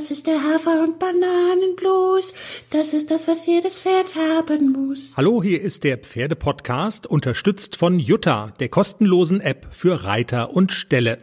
[0.00, 2.32] Das ist der Hafer- und Bananenblues.
[2.70, 5.12] Das ist das, was jedes Pferd haben muss.
[5.14, 11.18] Hallo, hier ist der Pferdepodcast, unterstützt von Jutta, der kostenlosen App für Reiter und Ställe.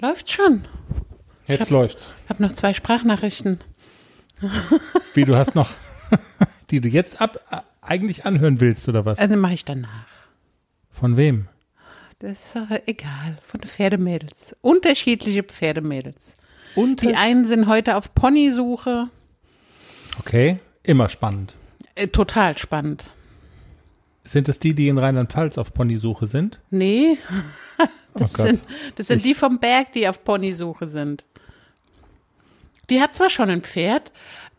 [0.00, 0.64] Läuft schon.
[1.48, 2.08] Jetzt läuft's.
[2.22, 3.58] Ich habe noch zwei Sprachnachrichten.
[5.14, 5.70] Wie, du hast noch,
[6.70, 9.18] die du jetzt ab, äh, eigentlich anhören willst, oder was?
[9.18, 10.06] Also mache ich danach.
[10.92, 11.48] Von wem?
[12.22, 13.36] Das ist äh, egal.
[13.46, 14.56] Von Pferdemädels.
[14.62, 16.34] Unterschiedliche Pferdemädels.
[16.74, 19.08] Und Die einen sind heute auf Ponysuche.
[20.18, 21.56] Okay, immer spannend.
[21.96, 23.10] Äh, total spannend.
[24.24, 26.60] Sind es die, die in Rheinland-Pfalz auf Ponysuche sind?
[26.70, 27.18] Nee.
[28.14, 28.62] Das, Oh sind,
[28.96, 31.24] das sind Ich- die vom Berg, die auf Ponysuche sind.
[32.90, 34.12] Die hat zwar schon ein Pferd,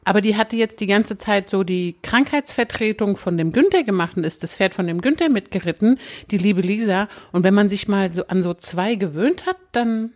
[0.05, 4.23] aber die hatte jetzt die ganze Zeit so die Krankheitsvertretung von dem Günther gemacht und
[4.23, 5.99] ist das Pferd von dem Günther mitgeritten,
[6.31, 7.07] die liebe Lisa.
[7.31, 10.11] Und wenn man sich mal so an so zwei gewöhnt hat, dann.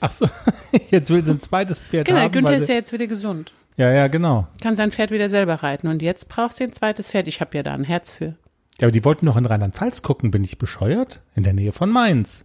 [0.00, 0.28] Ach so,
[0.90, 2.32] jetzt will sie ein zweites Pferd Genau, haben.
[2.32, 3.52] Günther weil ist ja jetzt wieder gesund.
[3.76, 4.46] ja, ja, genau.
[4.62, 5.88] Kann sein Pferd wieder selber reiten.
[5.88, 7.28] Und jetzt braucht sie ein zweites Pferd.
[7.28, 8.36] Ich habe ja da ein Herz für.
[8.80, 10.30] Ja, aber die wollten noch in Rheinland-Pfalz gucken.
[10.30, 11.20] Bin ich bescheuert?
[11.34, 12.44] In der Nähe von Mainz.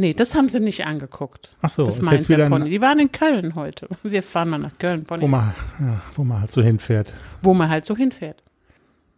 [0.00, 1.50] Nee, das haben sie nicht angeguckt.
[1.60, 2.70] Ach so, das ist jetzt wieder Pony.
[2.70, 3.88] Die waren in Köln heute.
[4.04, 5.22] Wir fahren mal nach Köln, Pony.
[5.22, 7.12] Wo man, ja, wo man halt so hinfährt.
[7.42, 8.42] wo man halt so hinfährt.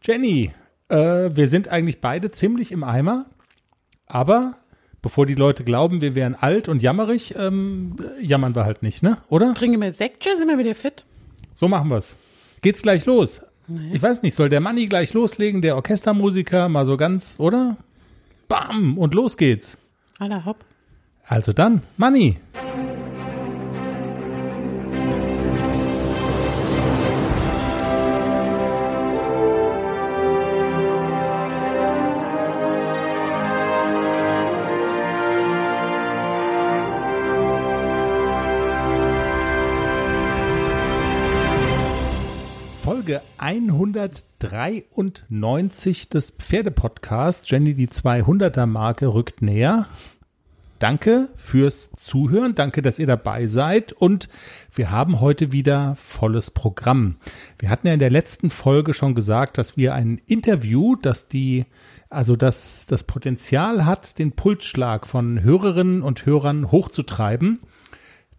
[0.02, 0.52] Jenny,
[0.88, 3.26] äh, wir sind eigentlich beide ziemlich im Eimer,
[4.06, 4.56] aber
[5.02, 9.18] bevor die Leute glauben, wir wären alt und jammerig, ähm, jammern wir halt nicht, ne?
[9.28, 9.52] Oder?
[9.52, 11.04] Trinken wir Sektchen, sind wir wieder fit?
[11.54, 12.16] So machen wir's.
[12.62, 13.42] Geht's gleich los?
[13.92, 17.76] Ich weiß nicht, soll der Manni gleich loslegen, der Orchestermusiker, mal so ganz, oder?
[18.48, 18.98] Bam!
[18.98, 19.76] Und los geht's.
[20.20, 20.64] Aller hopp.
[21.26, 22.36] Also dann, Manni.
[43.50, 47.50] 193 des Pferdepodcasts.
[47.50, 49.88] Jenny, die 200er Marke rückt näher.
[50.78, 52.54] Danke fürs Zuhören.
[52.54, 53.90] Danke, dass ihr dabei seid.
[53.90, 54.28] Und
[54.72, 57.16] wir haben heute wieder volles Programm.
[57.58, 61.64] Wir hatten ja in der letzten Folge schon gesagt, dass wir ein Interview, das die,
[62.08, 67.58] also das, das Potenzial hat, den Pulsschlag von Hörerinnen und Hörern hochzutreiben,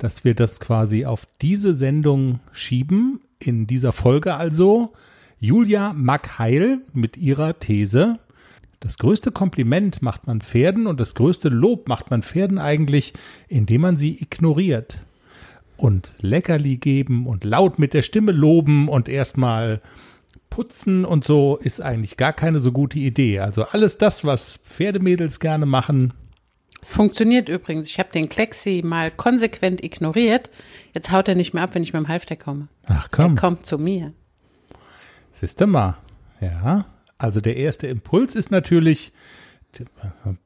[0.02, 3.22] dass wir das quasi auf diese Sendung schieben.
[3.38, 4.94] In dieser Folge also
[5.40, 8.18] Julia Mackheil mit ihrer These.
[8.80, 13.14] Das größte Kompliment macht man Pferden und das größte Lob macht man Pferden eigentlich,
[13.48, 15.06] indem man sie ignoriert.
[15.78, 19.82] Und Leckerli geben und laut mit der Stimme loben und erstmal
[20.50, 23.40] putzen und so ist eigentlich gar keine so gute Idee.
[23.40, 26.14] Also alles das, was Pferdemädels gerne machen,
[26.82, 27.88] Es funktioniert übrigens.
[27.88, 30.50] Ich habe den Klexi mal konsequent ignoriert.
[30.94, 32.68] Jetzt haut er nicht mehr ab, wenn ich mit dem Halfter komme.
[32.86, 34.14] ach Er komm, kommt zu mir.
[35.32, 35.98] siehst du mal.
[36.40, 36.86] Ja,
[37.20, 39.14] also der erste Impuls ist natürlich,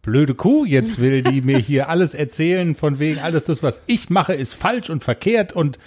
[0.01, 4.09] blöde Kuh, jetzt will die mir hier alles erzählen, von wegen alles das, was ich
[4.09, 5.79] mache, ist falsch und verkehrt und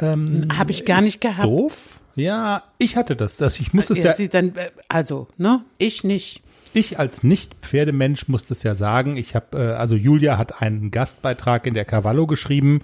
[0.00, 1.44] Habe ich gar nicht gehabt.
[1.46, 1.98] doof.
[2.14, 3.36] Ja, ich hatte das.
[3.36, 5.64] das ich muss es ja, dann, äh, also, ne?
[5.78, 6.42] Ich nicht.
[6.74, 9.16] Ich als Nicht-Pferdemensch muss das ja sagen.
[9.16, 12.80] Ich habe, äh, also Julia hat einen Gastbeitrag in der Cavallo geschrieben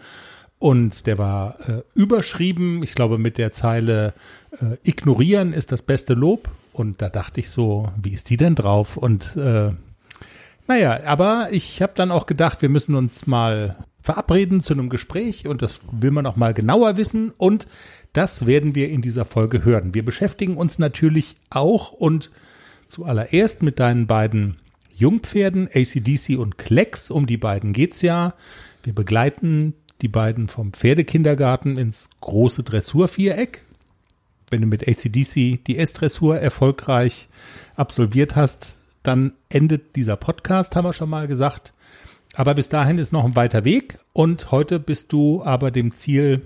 [0.59, 4.15] und der war äh, überschrieben, ich glaube mit der Zeile
[4.53, 6.49] äh, ignorieren ist das beste Lob.
[6.73, 8.97] Und da dachte ich so, wie ist die denn drauf?
[8.97, 9.73] Und äh,
[10.67, 15.47] naja, aber ich habe dann auch gedacht, wir müssen uns mal verabreden zu einem Gespräch
[15.47, 17.67] und das will man auch mal genauer wissen und
[18.13, 19.95] das werden wir in dieser Folge hören.
[19.95, 22.31] Wir beschäftigen uns natürlich auch und
[22.89, 24.57] zuallererst mit deinen beiden
[24.97, 27.11] Jungpferden, ACDC und Klecks.
[27.11, 28.35] Um die beiden geht's ja.
[28.83, 33.65] Wir begleiten die beiden vom Pferdekindergarten ins große Dressurviereck.
[34.51, 37.29] Wenn du mit ACDC die S-Dressur erfolgreich
[37.77, 41.73] absolviert hast, dann endet dieser Podcast, haben wir schon mal gesagt.
[42.35, 46.43] Aber bis dahin ist noch ein weiter Weg und heute bist du aber dem Ziel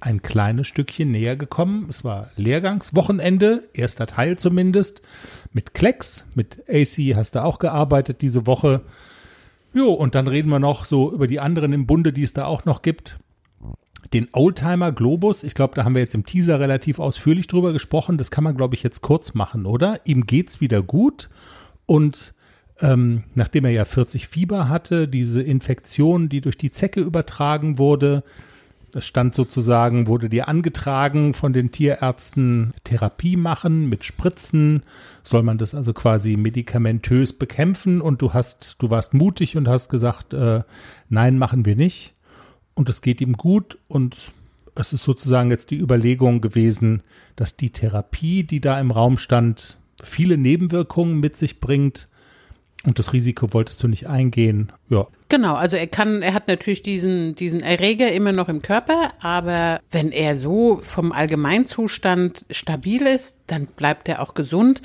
[0.00, 1.86] ein kleines Stückchen näher gekommen.
[1.88, 5.02] Es war Lehrgangswochenende, erster Teil zumindest,
[5.52, 8.82] mit Klecks, mit AC hast du auch gearbeitet diese Woche.
[9.72, 12.46] Jo, und dann reden wir noch so über die anderen im Bunde, die es da
[12.46, 13.18] auch noch gibt.
[14.12, 18.18] Den Oldtimer Globus, ich glaube, da haben wir jetzt im Teaser relativ ausführlich drüber gesprochen.
[18.18, 20.00] Das kann man, glaube ich, jetzt kurz machen, oder?
[20.04, 21.28] Ihm geht's wieder gut
[21.86, 22.34] und
[22.80, 28.24] ähm, nachdem er ja 40 Fieber hatte, diese Infektion, die durch die Zecke übertragen wurde,
[28.94, 34.82] es stand sozusagen, wurde dir angetragen von den Tierärzten Therapie machen mit Spritzen,
[35.22, 38.00] soll man das also quasi medikamentös bekämpfen?
[38.00, 40.62] Und du hast, du warst mutig und hast gesagt, äh,
[41.08, 42.14] nein, machen wir nicht.
[42.74, 43.78] und es geht ihm gut.
[43.88, 44.32] Und
[44.74, 47.02] es ist sozusagen jetzt die Überlegung gewesen,
[47.36, 52.08] dass die Therapie, die da im Raum stand, viele Nebenwirkungen mit sich bringt
[52.84, 54.72] und das Risiko wolltest du nicht eingehen.
[54.88, 55.06] Ja.
[55.28, 59.80] Genau, also er kann, er hat natürlich diesen, diesen Erreger immer noch im Körper, aber
[59.90, 64.80] wenn er so vom Allgemeinzustand stabil ist, dann bleibt er auch gesund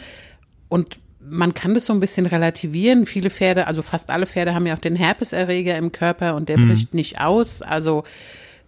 [0.67, 3.05] und man kann das so ein bisschen relativieren.
[3.05, 6.59] Viele Pferde, also fast alle Pferde haben ja auch den Herpeserreger im Körper und der
[6.59, 6.67] mhm.
[6.67, 7.61] bricht nicht aus.
[7.61, 8.03] Also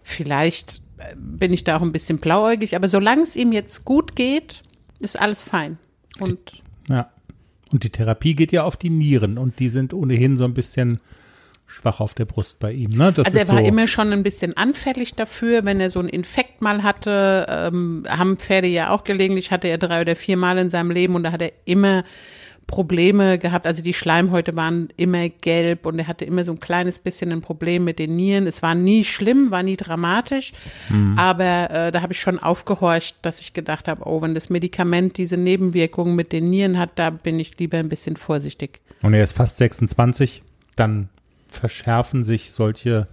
[0.02, 4.16] vielleicht äh, bin ich da auch ein bisschen blauäugig, aber solange es ihm jetzt gut
[4.16, 4.62] geht,
[4.98, 5.78] ist alles fein.
[6.18, 6.38] Und
[6.88, 7.10] ja.
[7.72, 11.00] Und die Therapie geht ja auf die Nieren und die sind ohnehin so ein bisschen
[11.66, 12.90] schwach auf der Brust bei ihm.
[12.90, 13.12] Ne?
[13.12, 16.08] Das also er war so immer schon ein bisschen anfällig dafür, wenn er so einen
[16.08, 20.56] Infekt mal hatte, ähm, haben Pferde ja auch gelegentlich, hatte er drei oder vier Mal
[20.58, 22.04] in seinem Leben und da hat er immer
[22.68, 23.66] Probleme gehabt.
[23.66, 27.40] Also die Schleimhäute waren immer gelb und er hatte immer so ein kleines bisschen ein
[27.40, 28.46] Problem mit den Nieren.
[28.46, 30.52] Es war nie schlimm, war nie dramatisch,
[30.90, 31.14] mhm.
[31.18, 35.16] aber äh, da habe ich schon aufgehorcht, dass ich gedacht habe, oh, wenn das Medikament
[35.16, 38.80] diese Nebenwirkungen mit den Nieren hat, da bin ich lieber ein bisschen vorsichtig.
[39.02, 40.42] Und er ist fast 26,
[40.76, 41.08] dann
[41.48, 43.08] verschärfen sich solche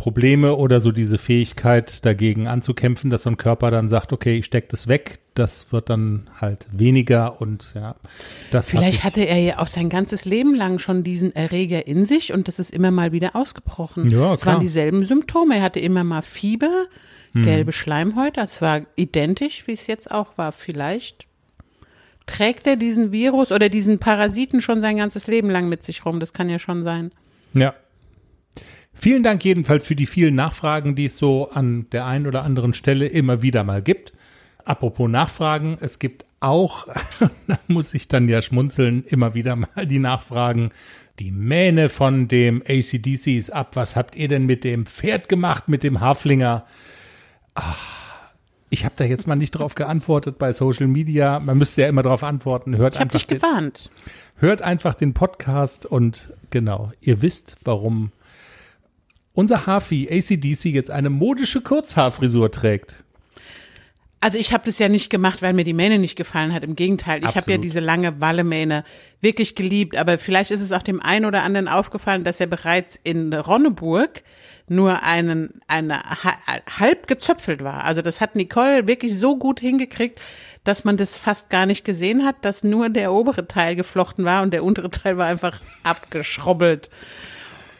[0.00, 4.46] Probleme oder so diese Fähigkeit dagegen anzukämpfen, dass so ein Körper dann sagt, okay, ich
[4.46, 7.96] stecke das weg, das wird dann halt weniger und ja.
[8.50, 12.32] Das Vielleicht hatte er ja auch sein ganzes Leben lang schon diesen Erreger in sich
[12.32, 14.08] und das ist immer mal wieder ausgebrochen.
[14.08, 15.56] Ja, es waren dieselben Symptome.
[15.56, 16.86] Er hatte immer mal Fieber,
[17.32, 17.42] hm.
[17.42, 20.52] gelbe Schleimhäute, es war identisch, wie es jetzt auch war.
[20.52, 21.26] Vielleicht
[22.24, 26.20] trägt er diesen Virus oder diesen Parasiten schon sein ganzes Leben lang mit sich rum.
[26.20, 27.12] Das kann ja schon sein.
[27.52, 27.74] Ja,
[29.02, 32.74] Vielen Dank jedenfalls für die vielen Nachfragen, die es so an der einen oder anderen
[32.74, 34.12] Stelle immer wieder mal gibt.
[34.66, 36.86] Apropos Nachfragen, es gibt auch,
[37.46, 40.68] da muss ich dann ja schmunzeln, immer wieder mal die Nachfragen.
[41.18, 43.70] Die Mähne von dem ACDC ist ab.
[43.74, 46.66] Was habt ihr denn mit dem Pferd gemacht, mit dem Haflinger?
[47.54, 48.32] Ach,
[48.68, 51.40] ich habe da jetzt mal nicht drauf geantwortet bei Social Media.
[51.40, 52.76] Man müsste ja immer drauf antworten.
[52.76, 53.88] Hört ich habe dich gewarnt.
[54.36, 58.12] hört einfach den Podcast und genau, ihr wisst, warum
[59.40, 63.04] unser Hafi ACDC jetzt eine modische Kurzhaarfrisur trägt.
[64.20, 66.62] Also ich habe das ja nicht gemacht, weil mir die Mähne nicht gefallen hat.
[66.62, 68.84] Im Gegenteil, ich habe ja diese lange Wallemähne
[69.22, 69.96] wirklich geliebt.
[69.96, 74.22] Aber vielleicht ist es auch dem einen oder anderen aufgefallen, dass er bereits in Ronneburg
[74.68, 76.02] nur einen, eine
[76.78, 77.84] halb gezöpfelt war.
[77.84, 80.20] Also das hat Nicole wirklich so gut hingekriegt,
[80.64, 84.42] dass man das fast gar nicht gesehen hat, dass nur der obere Teil geflochten war
[84.42, 86.90] und der untere Teil war einfach abgeschrobbelt.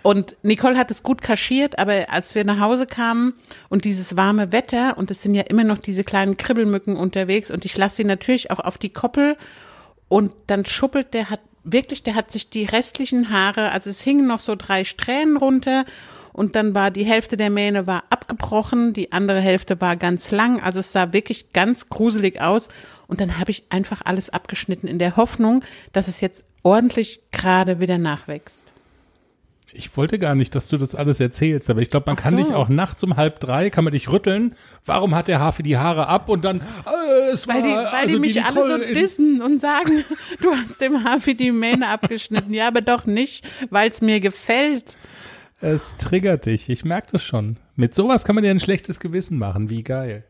[0.02, 3.34] Und Nicole hat es gut kaschiert, aber als wir nach Hause kamen
[3.68, 7.64] und dieses warme Wetter und es sind ja immer noch diese kleinen Kribbelmücken unterwegs und
[7.66, 9.36] ich lasse sie natürlich auch auf die Koppel
[10.08, 14.26] und dann schuppelt der hat wirklich, der hat sich die restlichen Haare, also es hingen
[14.26, 15.84] noch so drei Strähnen runter
[16.32, 20.62] und dann war die Hälfte der Mähne war abgebrochen, die andere Hälfte war ganz lang,
[20.62, 22.68] also es sah wirklich ganz gruselig aus
[23.06, 25.62] und dann habe ich einfach alles abgeschnitten in der Hoffnung,
[25.92, 28.74] dass es jetzt ordentlich gerade wieder nachwächst.
[29.72, 32.36] Ich wollte gar nicht, dass du das alles erzählst, aber ich glaube, man Ach kann
[32.36, 32.42] so.
[32.42, 34.54] dich auch nachts um halb drei, kann man dich rütteln.
[34.84, 37.86] Warum hat der Hafi die Haare ab und dann, äh, es weil war, die, weil
[37.86, 40.04] also die mich die alle so dissen und sagen,
[40.40, 42.52] du hast dem Hafi die Mähne abgeschnitten.
[42.52, 44.96] Ja, aber doch nicht, weil es mir gefällt.
[45.60, 47.58] Es triggert dich, ich merke das schon.
[47.76, 50.24] Mit sowas kann man dir ein schlechtes Gewissen machen, wie geil.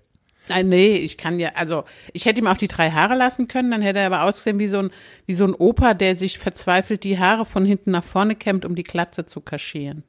[0.50, 3.71] Nein, nee, ich kann ja, also ich hätte ihm auch die drei Haare lassen können,
[3.71, 4.90] dann hätte er aber ausgesehen wie so ein,
[5.26, 8.75] wie so ein Opa, der sich verzweifelt die Haare von hinten nach vorne kämmt, um
[8.75, 10.02] die Klatze zu kaschieren.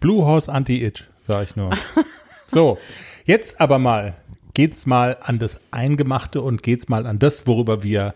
[0.00, 1.70] Blue Horse Anti-Itch, sag ich nur.
[2.52, 2.76] so,
[3.24, 4.16] jetzt aber mal,
[4.52, 8.14] geht's mal an das Eingemachte und geht's mal an das, worüber wir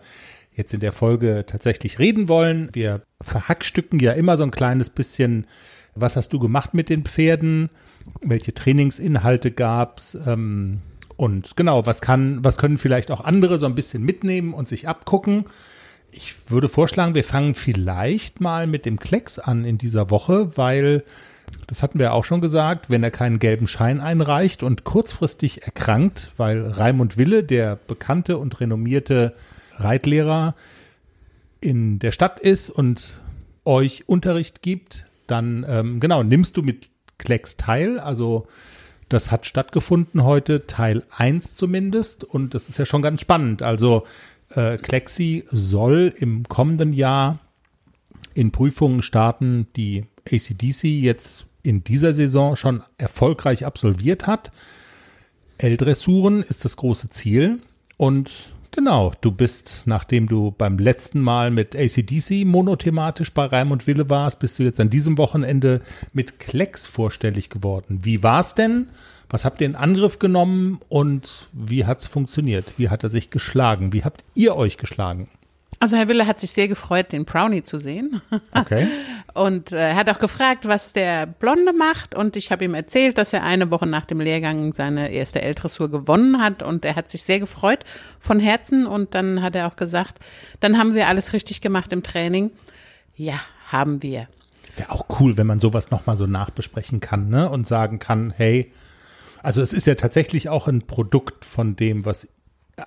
[0.53, 2.69] jetzt in der Folge tatsächlich reden wollen.
[2.73, 5.47] Wir verhackstücken ja immer so ein kleines bisschen,
[5.95, 7.71] was hast du gemacht mit den Pferden?
[8.21, 10.15] Welche Trainingsinhalte gab's?
[10.27, 10.81] Ähm,
[11.21, 14.87] und genau, was kann, was können vielleicht auch andere so ein bisschen mitnehmen und sich
[14.87, 15.45] abgucken?
[16.11, 21.03] Ich würde vorschlagen, wir fangen vielleicht mal mit dem Klecks an in dieser Woche, weil
[21.67, 26.31] das hatten wir auch schon gesagt, wenn er keinen gelben Schein einreicht und kurzfristig erkrankt,
[26.37, 29.35] weil Raimund Wille, der bekannte und renommierte
[29.75, 30.55] Reitlehrer
[31.59, 33.21] in der Stadt ist und
[33.63, 37.99] euch Unterricht gibt, dann ähm, genau nimmst du mit Klecks teil.
[37.99, 38.47] Also
[39.13, 42.23] das hat stattgefunden heute, Teil 1 zumindest.
[42.23, 43.61] Und das ist ja schon ganz spannend.
[43.61, 44.03] Also
[44.49, 47.39] äh, Klexi soll im kommenden Jahr
[48.33, 54.51] in Prüfungen starten, die ACDC jetzt in dieser Saison schon erfolgreich absolviert hat.
[55.57, 57.59] L-Dressuren ist das große Ziel.
[57.97, 63.85] Und Genau, du bist, nachdem du beim letzten Mal mit ACDC monothematisch bei Reim und
[63.85, 65.81] Wille warst, bist du jetzt an diesem Wochenende
[66.13, 67.99] mit Klecks vorstellig geworden.
[68.03, 68.87] Wie war's denn?
[69.29, 72.73] Was habt ihr in Angriff genommen und wie hat's funktioniert?
[72.77, 73.91] Wie hat er sich geschlagen?
[73.91, 75.27] Wie habt ihr euch geschlagen?
[75.81, 78.21] Also Herr Wille hat sich sehr gefreut, den Brownie zu sehen.
[78.53, 78.87] Okay.
[79.33, 82.13] Und äh, er hat auch gefragt, was der Blonde macht.
[82.13, 85.89] Und ich habe ihm erzählt, dass er eine Woche nach dem Lehrgang seine erste L-Dressur
[85.89, 86.61] gewonnen hat.
[86.61, 87.83] Und er hat sich sehr gefreut
[88.19, 88.85] von Herzen.
[88.85, 90.19] Und dann hat er auch gesagt,
[90.59, 92.51] dann haben wir alles richtig gemacht im Training.
[93.15, 94.27] Ja, haben wir.
[94.69, 97.49] Ist ja auch cool, wenn man sowas nochmal so nachbesprechen kann, ne?
[97.49, 98.71] Und sagen kann, hey,
[99.41, 102.27] also es ist ja tatsächlich auch ein Produkt von dem, was,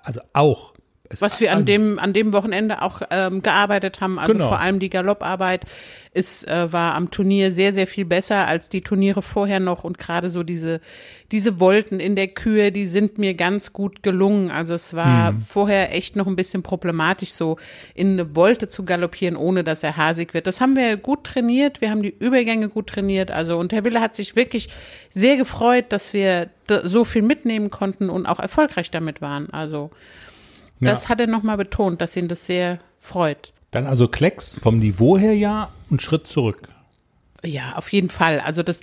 [0.04, 0.73] also auch
[1.14, 4.48] es was wir an dem an dem Wochenende auch ähm, gearbeitet haben, also Genau.
[4.48, 5.64] vor allem die Galopparbeit
[6.12, 9.98] ist äh, war am Turnier sehr sehr viel besser als die Turniere vorher noch und
[9.98, 10.80] gerade so diese
[11.32, 14.50] diese Volten in der Kühe, die sind mir ganz gut gelungen.
[14.52, 15.40] Also es war Mhm.
[15.40, 17.56] vorher echt noch ein bisschen problematisch so
[17.94, 20.46] in eine Volte zu galoppieren, ohne dass er hasig wird.
[20.46, 24.00] Das haben wir gut trainiert, wir haben die Übergänge gut trainiert, also und Herr Wille
[24.00, 24.68] hat sich wirklich
[25.10, 26.50] sehr gefreut, dass wir
[26.84, 29.50] so viel mitnehmen konnten und auch erfolgreich damit waren.
[29.50, 29.90] Also
[30.84, 31.08] das Ja.
[31.10, 33.52] hat er nochmal betont, dass ihn das sehr freut.
[33.70, 36.68] Dann also Klecks vom Niveau her ja einen Schritt zurück.
[37.44, 38.40] Ja, auf jeden Fall.
[38.40, 38.80] Also das,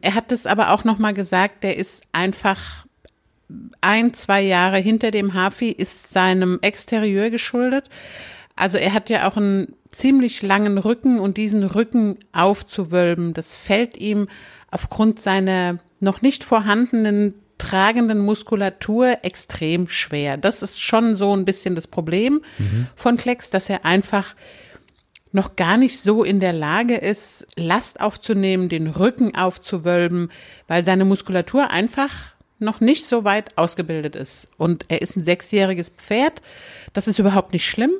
[0.00, 2.84] er hat das aber auch nochmal gesagt, der ist einfach
[3.80, 7.88] ein, zwei Jahre hinter dem Hafi, ist seinem Exterieur geschuldet.
[8.56, 13.96] Also er hat ja auch einen ziemlich langen Rücken und diesen Rücken aufzuwölben, das fällt
[13.96, 14.28] ihm
[14.70, 20.36] aufgrund seiner noch nicht vorhandenen tragenden Muskulatur extrem schwer.
[20.36, 22.42] Das ist schon so ein bisschen das Problem
[22.96, 24.34] von Klecks, dass er einfach
[25.30, 30.30] noch gar nicht so in der Lage ist, Last aufzunehmen, den Rücken aufzuwölben,
[30.66, 32.10] weil seine Muskulatur einfach
[32.58, 34.48] noch nicht so weit ausgebildet ist.
[34.58, 36.42] Und er ist ein sechsjähriges Pferd.
[36.92, 37.92] Das ist überhaupt nicht schlimm.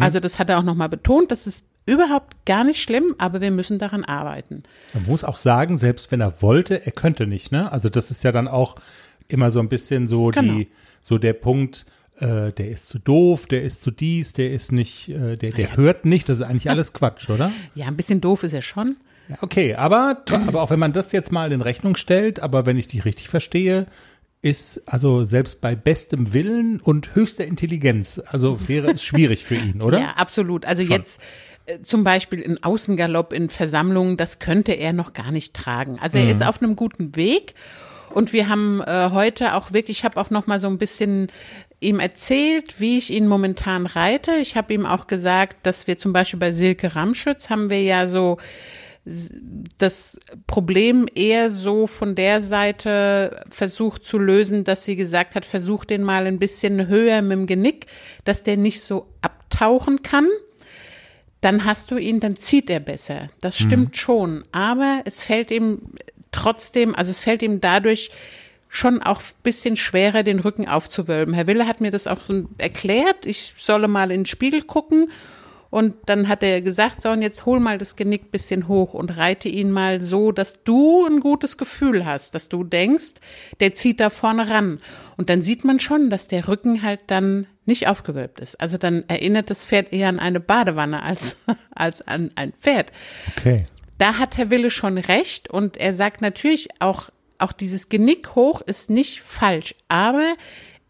[0.00, 1.30] Also das hat er auch nochmal betont.
[1.30, 4.62] Das ist überhaupt gar nicht schlimm, aber wir müssen daran arbeiten.
[4.94, 7.70] Man muss auch sagen, selbst wenn er wollte, er könnte nicht, ne?
[7.70, 8.76] Also das ist ja dann auch
[9.28, 10.54] immer so ein bisschen so Genau.
[10.54, 10.68] die,
[11.02, 11.86] so der Punkt,
[12.18, 15.76] äh, der ist zu doof, der ist zu dies, der ist nicht, äh, der, der
[15.76, 17.52] hört nicht, das ist eigentlich alles Quatsch, oder?
[17.74, 18.96] Ja, ein bisschen doof ist er schon.
[19.28, 22.76] Ja, okay, aber, aber auch wenn man das jetzt mal in Rechnung stellt, aber wenn
[22.76, 23.86] ich dich richtig verstehe,
[24.42, 29.80] ist also selbst bei bestem Willen und höchster Intelligenz, also wäre es schwierig für ihn,
[29.82, 29.98] oder?
[29.98, 30.66] Ja, absolut.
[30.66, 31.20] Also jetzt
[31.64, 35.98] äh, zum Beispiel in Außengalopp in Versammlungen, das könnte er noch gar nicht tragen.
[35.98, 37.54] Also er ist auf einem guten Weg.
[38.14, 41.28] Und wir haben äh, heute auch wirklich, ich habe auch noch mal so ein bisschen
[41.80, 44.36] ihm erzählt, wie ich ihn momentan reite.
[44.36, 48.06] Ich habe ihm auch gesagt, dass wir zum Beispiel bei Silke Ramschütz haben wir ja
[48.06, 48.38] so
[49.76, 55.84] das Problem eher so von der Seite versucht zu lösen, dass sie gesagt hat, versuch
[55.84, 57.86] den mal ein bisschen höher mit dem Genick,
[58.24, 60.26] dass der nicht so abtauchen kann.
[61.42, 63.28] Dann hast du ihn, dann zieht er besser.
[63.42, 64.44] Das stimmt schon.
[64.52, 65.82] Aber es fällt ihm
[66.34, 68.10] trotzdem, also es fällt ihm dadurch
[68.68, 71.32] schon auch bisschen schwerer, den Rücken aufzuwölben.
[71.32, 72.22] Herr Wille hat mir das auch
[72.58, 73.24] erklärt.
[73.24, 75.10] Ich solle mal in den Spiegel gucken.
[75.70, 79.16] Und dann hat er gesagt, so, und jetzt hol mal das Genick bisschen hoch und
[79.16, 83.14] reite ihn mal so, dass du ein gutes Gefühl hast, dass du denkst,
[83.58, 84.78] der zieht da vorne ran.
[85.16, 88.60] Und dann sieht man schon, dass der Rücken halt dann nicht aufgewölbt ist.
[88.60, 91.38] Also dann erinnert das Pferd eher an eine Badewanne als,
[91.74, 92.92] als an ein Pferd.
[93.36, 93.66] Okay.
[93.98, 98.60] Da hat Herr Wille schon recht und er sagt natürlich auch, auch dieses Genick hoch
[98.60, 100.34] ist nicht falsch, aber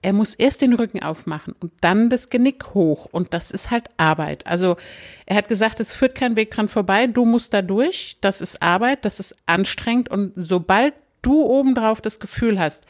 [0.04, 3.88] er muss erst den Rücken aufmachen und dann das Genick hoch und das ist halt
[3.96, 4.46] Arbeit.
[4.46, 4.76] Also
[5.24, 8.62] er hat gesagt, es führt kein Weg dran vorbei, du musst da durch, das ist
[8.62, 10.92] Arbeit, das ist anstrengend und sobald
[11.22, 12.86] du obendrauf das Gefühl hast,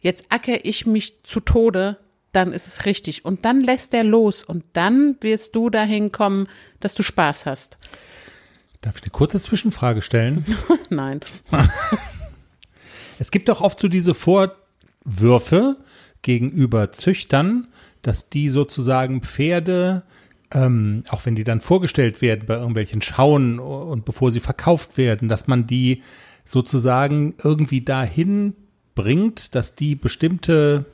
[0.00, 1.98] jetzt acker ich mich zu Tode,
[2.32, 6.48] dann ist es richtig und dann lässt er los und dann wirst du dahin kommen,
[6.80, 7.78] dass du Spaß hast.
[8.80, 10.44] Darf ich eine kurze Zwischenfrage stellen?
[10.90, 11.20] Nein.
[13.20, 15.76] Es gibt doch oft so diese Vorwürfe
[16.22, 17.66] gegenüber Züchtern,
[18.02, 20.04] dass die sozusagen Pferde,
[20.52, 25.28] ähm, auch wenn die dann vorgestellt werden bei irgendwelchen Schauen und bevor sie verkauft werden,
[25.28, 26.02] dass man die
[26.44, 28.54] sozusagen irgendwie dahin
[28.94, 30.86] bringt, dass die bestimmte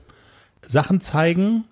[0.62, 1.64] Sachen zeigen.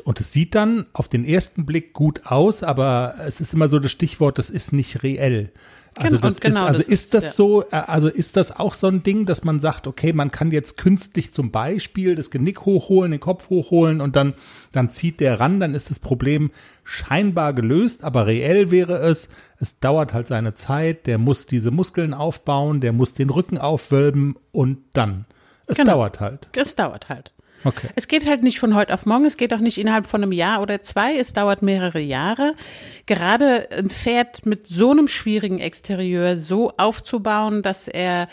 [0.00, 3.78] Und es sieht dann auf den ersten Blick gut aus, aber es ist immer so
[3.78, 5.50] das Stichwort, das ist nicht reell.
[5.94, 7.30] Also Genau, das genau, ist, also das ist ist, das ja.
[7.32, 10.50] so, äh, also ist das auch so ein Ding, dass man sagt, okay, man kann
[10.50, 14.32] jetzt künstlich zum Beispiel das Genick hochholen, den Kopf hochholen und dann,
[14.72, 16.50] dann zieht der ran, dann ist das Problem
[16.82, 22.14] scheinbar gelöst, aber reell wäre es, es dauert halt seine Zeit, der muss diese Muskeln
[22.14, 25.26] aufbauen, der muss den Rücken aufwölben und dann.
[25.66, 25.92] Es Genau.
[25.92, 26.48] dauert halt.
[26.56, 27.32] Es dauert halt.
[27.64, 27.88] Okay.
[27.94, 30.32] Es geht halt nicht von heute auf morgen, es geht auch nicht innerhalb von einem
[30.32, 32.54] Jahr oder zwei, es dauert mehrere Jahre.
[33.06, 38.28] Gerade ein Pferd mit so einem schwierigen Exterieur so aufzubauen, dass er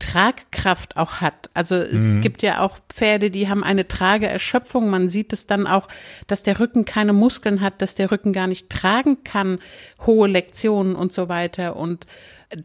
[0.00, 1.50] Tragkraft auch hat.
[1.54, 2.20] Also es mhm.
[2.20, 4.90] gibt ja auch Pferde, die haben eine Trageerschöpfung.
[4.90, 5.88] Man sieht es dann auch,
[6.26, 9.60] dass der Rücken keine Muskeln hat, dass der Rücken gar nicht tragen kann,
[10.04, 11.76] hohe Lektionen und so weiter.
[11.76, 12.06] Und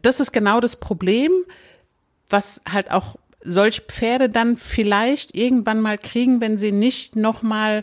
[0.02, 1.32] das ist genau das Problem,
[2.28, 7.82] was halt auch solche Pferde dann vielleicht irgendwann mal kriegen, wenn sie nicht nochmal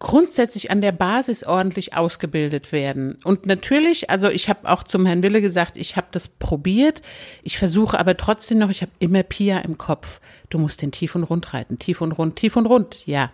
[0.00, 3.18] grundsätzlich an der Basis ordentlich ausgebildet werden.
[3.22, 7.02] Und natürlich, also ich habe auch zum Herrn Wille gesagt, ich habe das probiert.
[7.42, 10.20] Ich versuche aber trotzdem noch, ich habe immer Pia im Kopf.
[10.48, 13.06] Du musst den tief und rund reiten, tief und rund, tief und rund.
[13.06, 13.30] Ja.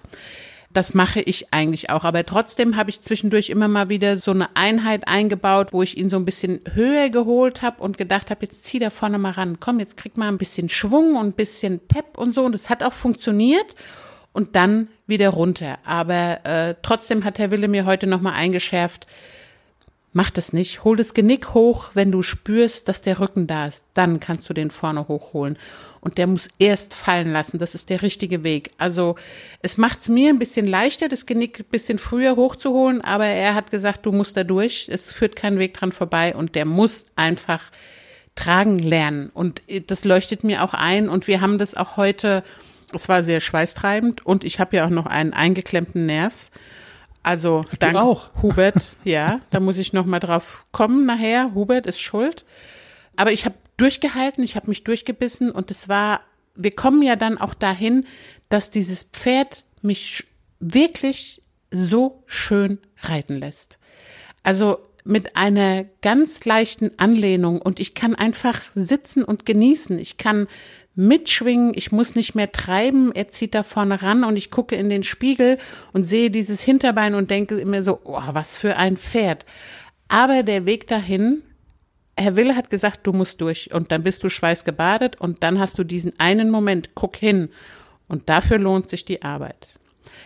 [0.73, 2.05] Das mache ich eigentlich auch.
[2.05, 6.11] Aber trotzdem habe ich zwischendurch immer mal wieder so eine Einheit eingebaut, wo ich ihn
[6.11, 9.59] so ein bisschen höher geholt habe und gedacht habe, jetzt zieh da vorne mal ran.
[9.61, 12.45] Komm, jetzt krieg mal ein bisschen Schwung und ein bisschen Pep und so.
[12.45, 13.75] Und das hat auch funktioniert.
[14.33, 15.79] Und dann wieder runter.
[15.85, 19.07] Aber äh, trotzdem hat Herr Wille mir heute nochmal eingeschärft,
[20.13, 20.85] mach das nicht.
[20.85, 23.85] Hol das Genick hoch, wenn du spürst, dass der Rücken da ist.
[23.95, 25.57] Dann kannst du den vorne hochholen
[26.07, 27.59] und der muss erst fallen lassen.
[27.59, 28.71] Das ist der richtige Weg.
[28.79, 29.17] Also
[29.61, 33.57] es macht es mir ein bisschen leichter, das Genick ein bisschen früher hochzuholen, aber er
[33.57, 34.89] hat gesagt, du musst da durch.
[34.89, 37.73] Es führt kein Weg dran vorbei und der muss einfach
[38.37, 39.31] tragen lernen.
[39.35, 41.09] Und das leuchtet mir auch ein.
[41.09, 42.45] Und wir haben das auch heute,
[42.93, 46.53] es war sehr schweißtreibend und ich habe ja auch noch einen eingeklemmten Nerv.
[47.25, 48.31] Also danke auch.
[48.43, 51.51] Hubert, ja, da muss ich noch mal drauf kommen nachher.
[51.53, 52.45] Hubert ist schuld.
[53.17, 56.21] Aber ich habe durchgehalten, ich habe mich durchgebissen und es war,
[56.55, 58.07] wir kommen ja dann auch dahin,
[58.49, 60.25] dass dieses Pferd mich
[60.61, 63.79] wirklich so schön reiten lässt.
[64.43, 69.99] Also mit einer ganz leichten Anlehnung und ich kann einfach sitzen und genießen.
[69.99, 70.49] Ich kann
[70.97, 74.89] mitschwingen, ich muss nicht mehr treiben, er zieht da vorne ran und ich gucke in
[74.89, 75.59] den Spiegel
[75.93, 79.45] und sehe dieses Hinterbein und denke immer so, oh, was für ein Pferd.
[80.09, 81.43] Aber der Weg dahin
[82.19, 85.79] Herr Wille hat gesagt, du musst durch und dann bist du schweißgebadet und dann hast
[85.79, 87.51] du diesen einen Moment, guck hin
[88.09, 89.69] und dafür lohnt sich die Arbeit.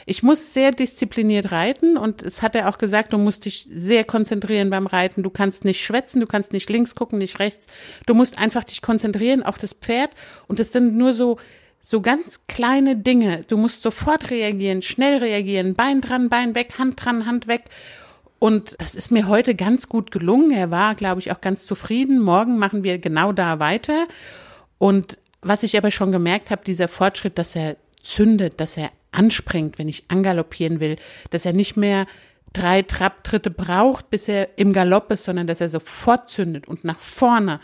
[0.07, 4.05] Ich muss sehr diszipliniert reiten und es hat er auch gesagt, du musst dich sehr
[4.05, 5.23] konzentrieren beim Reiten.
[5.23, 7.67] Du kannst nicht schwätzen, du kannst nicht links gucken, nicht rechts.
[8.07, 10.11] Du musst einfach dich konzentrieren auf das Pferd
[10.47, 11.39] und es sind nur so
[11.83, 13.45] so ganz kleine Dinge.
[13.49, 17.65] Du musst sofort reagieren, schnell reagieren, Bein dran, Bein weg, Hand dran, Hand weg.
[18.41, 20.51] Und das ist mir heute ganz gut gelungen.
[20.51, 22.19] Er war, glaube ich, auch ganz zufrieden.
[22.19, 24.09] Morgen machen wir genau da weiter.
[24.79, 29.79] Und was ich aber schon gemerkt habe, dieser Fortschritt, dass er zündet, dass er anspringt,
[29.79, 30.97] wenn ich angaloppieren will,
[31.29, 32.07] dass er nicht mehr
[32.55, 36.99] drei Trabtritte braucht, bis er im Galopp ist, sondern dass er sofort zündet und nach
[36.99, 37.61] vorne.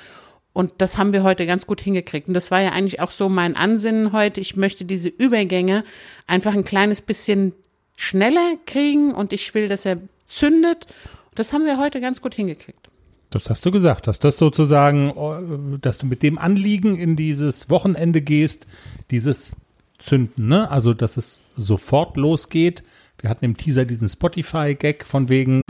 [0.53, 2.29] Und das haben wir heute ganz gut hingekriegt.
[2.29, 4.43] Und das war ja eigentlich auch so mein Ansinnen heute.
[4.43, 5.85] Ich möchte diese Übergänge
[6.27, 7.55] einfach ein kleines bisschen
[7.97, 10.87] schneller kriegen und ich will, dass er zündet.
[11.35, 12.91] Das haben wir heute ganz gut hingekriegt.
[13.31, 17.69] Das hast du gesagt, dass das sozusagen, äh, dass du mit dem Anliegen in dieses
[17.71, 18.67] Wochenende gehst,
[19.11, 19.57] dieses
[19.99, 20.71] Zünden, ne?
[20.71, 22.83] Also, dass es sofort losgeht.
[23.19, 25.63] Wir hatten im Teaser diesen Spotify-Gag von wegen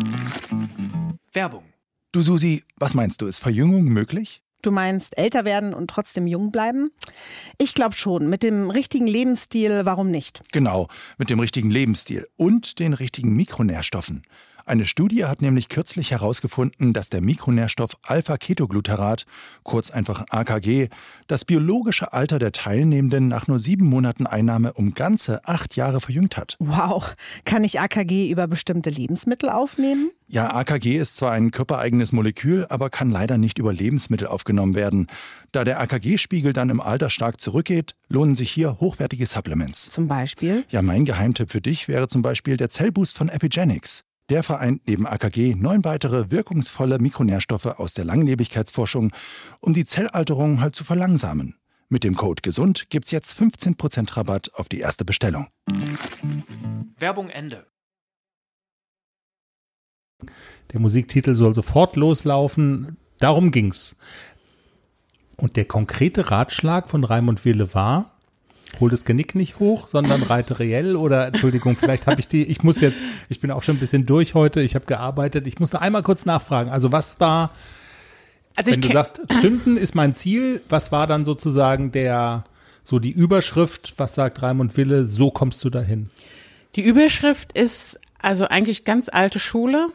[1.33, 1.65] Werbung.
[2.13, 4.43] Du Susi, was meinst du, ist Verjüngung möglich?
[4.67, 6.91] Du meinst älter werden und trotzdem jung bleiben?
[7.57, 8.29] Ich glaube schon.
[8.29, 10.41] Mit dem richtigen Lebensstil, warum nicht?
[10.51, 14.23] Genau, mit dem richtigen Lebensstil und den richtigen Mikronährstoffen.
[14.69, 19.25] Eine Studie hat nämlich kürzlich herausgefunden, dass der Mikronährstoff Alpha-Ketogluterat,
[19.63, 20.89] kurz einfach AKG,
[21.29, 26.37] das biologische Alter der Teilnehmenden nach nur sieben Monaten Einnahme um ganze acht Jahre verjüngt
[26.37, 26.57] hat.
[26.59, 27.15] Wow.
[27.45, 30.11] Kann ich AKG über bestimmte Lebensmittel aufnehmen?
[30.27, 35.07] Ja, AKG ist zwar ein körpereigenes Molekül, aber kann leider nicht über Lebensmittel aufgenommen werden.
[35.53, 39.91] Da der AKG-Spiegel dann im Alter stark zurückgeht, lohnen sich hier hochwertige Supplements.
[39.91, 40.65] Zum Beispiel?
[40.71, 44.03] Ja, mein Geheimtipp für dich wäre zum Beispiel der Zellboost von Epigenics.
[44.29, 49.13] Der vereint neben AKG neun weitere wirkungsvolle Mikronährstoffe aus der Langlebigkeitsforschung,
[49.61, 51.55] um die Zellalterung halt zu verlangsamen.
[51.89, 55.47] Mit dem Code GESUND gibt's jetzt 15% Rabatt auf die erste Bestellung.
[56.99, 57.67] Werbung Ende.
[60.73, 62.97] Der Musiktitel soll sofort loslaufen.
[63.19, 63.95] Darum ging's.
[65.37, 68.16] Und der konkrete Ratschlag von Raimund Wille war,
[68.81, 72.63] hol das Genick nicht hoch, sondern reite reell oder Entschuldigung, vielleicht habe ich die, ich
[72.63, 75.73] muss jetzt, ich bin auch schon ein bisschen durch heute, ich habe gearbeitet, ich muss
[75.73, 76.71] noch einmal kurz nachfragen.
[76.71, 77.53] Also was war,
[78.57, 82.45] also wenn du sagst, zünden ist mein Ziel, was war dann sozusagen der,
[82.83, 86.11] so die Überschrift, was sagt Raimund Wille, so kommst du dahin?
[86.77, 89.89] Die Überschrift ist also eigentlich ganz alte Schule,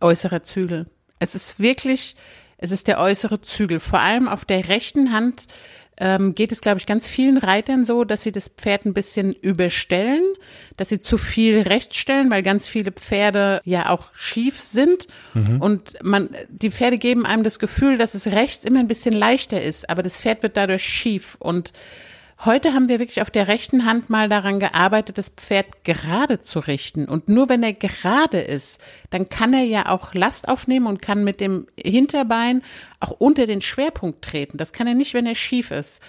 [0.00, 0.86] äußerer Zügel.
[1.18, 2.16] Es ist wirklich,
[2.58, 5.46] es ist der äußere Zügel, vor allem auf der rechten Hand
[6.02, 9.32] ähm, geht es, glaube ich, ganz vielen Reitern so, dass sie das Pferd ein bisschen
[9.34, 10.24] überstellen,
[10.76, 15.06] dass sie zu viel rechts stellen, weil ganz viele Pferde ja auch schief sind.
[15.60, 19.62] Und man, die Pferde geben einem das Gefühl, dass es rechts immer ein bisschen leichter
[19.62, 21.36] ist, aber das Pferd wird dadurch schief.
[21.38, 21.72] Und
[22.44, 26.58] Heute haben wir wirklich auf der rechten Hand mal daran gearbeitet, das Pferd gerade zu
[26.58, 27.04] richten.
[27.04, 31.22] Und nur wenn er gerade ist, dann kann er ja auch Last aufnehmen und kann
[31.22, 32.62] mit dem Hinterbein
[32.98, 34.58] auch unter den Schwerpunkt treten.
[34.58, 36.02] Das kann er nicht, wenn er schief ist.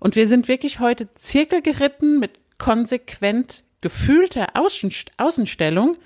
[0.00, 5.98] Und wir sind wirklich heute Zirkel geritten mit konsequent gefühlter Außen Außenstellung.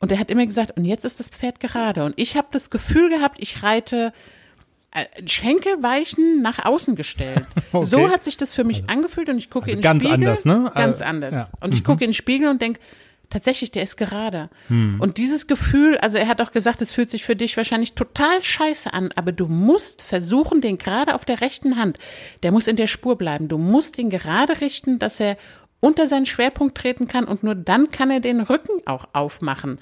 [0.00, 2.04] Und er hat immer gesagt, und jetzt ist das Pferd gerade.
[2.04, 4.12] Und ich habe das Gefühl gehabt, ich reite
[4.94, 7.44] äh, Schenkelweichen nach außen gestellt.
[7.72, 7.86] Okay.
[7.86, 10.14] So hat sich das für mich angefühlt und ich gucke also in den ganz Spiegel.
[10.14, 10.70] anders, ne?
[10.76, 11.32] Ganz Äh, anders.
[11.32, 11.48] ja.
[11.60, 12.78] Und ich gucke in den Spiegel und denke,
[13.30, 14.48] tatsächlich, der ist gerade.
[14.68, 15.00] Hm.
[15.00, 18.40] Und dieses Gefühl, also er hat auch gesagt, es fühlt sich für dich wahrscheinlich total
[18.40, 21.98] scheiße an, aber du musst versuchen, den gerade auf der rechten Hand,
[22.44, 23.48] der muss in der Spur bleiben.
[23.48, 25.36] Du musst ihn gerade richten, dass er
[25.80, 29.80] unter seinen Schwerpunkt treten kann und nur dann kann er den Rücken auch aufmachen.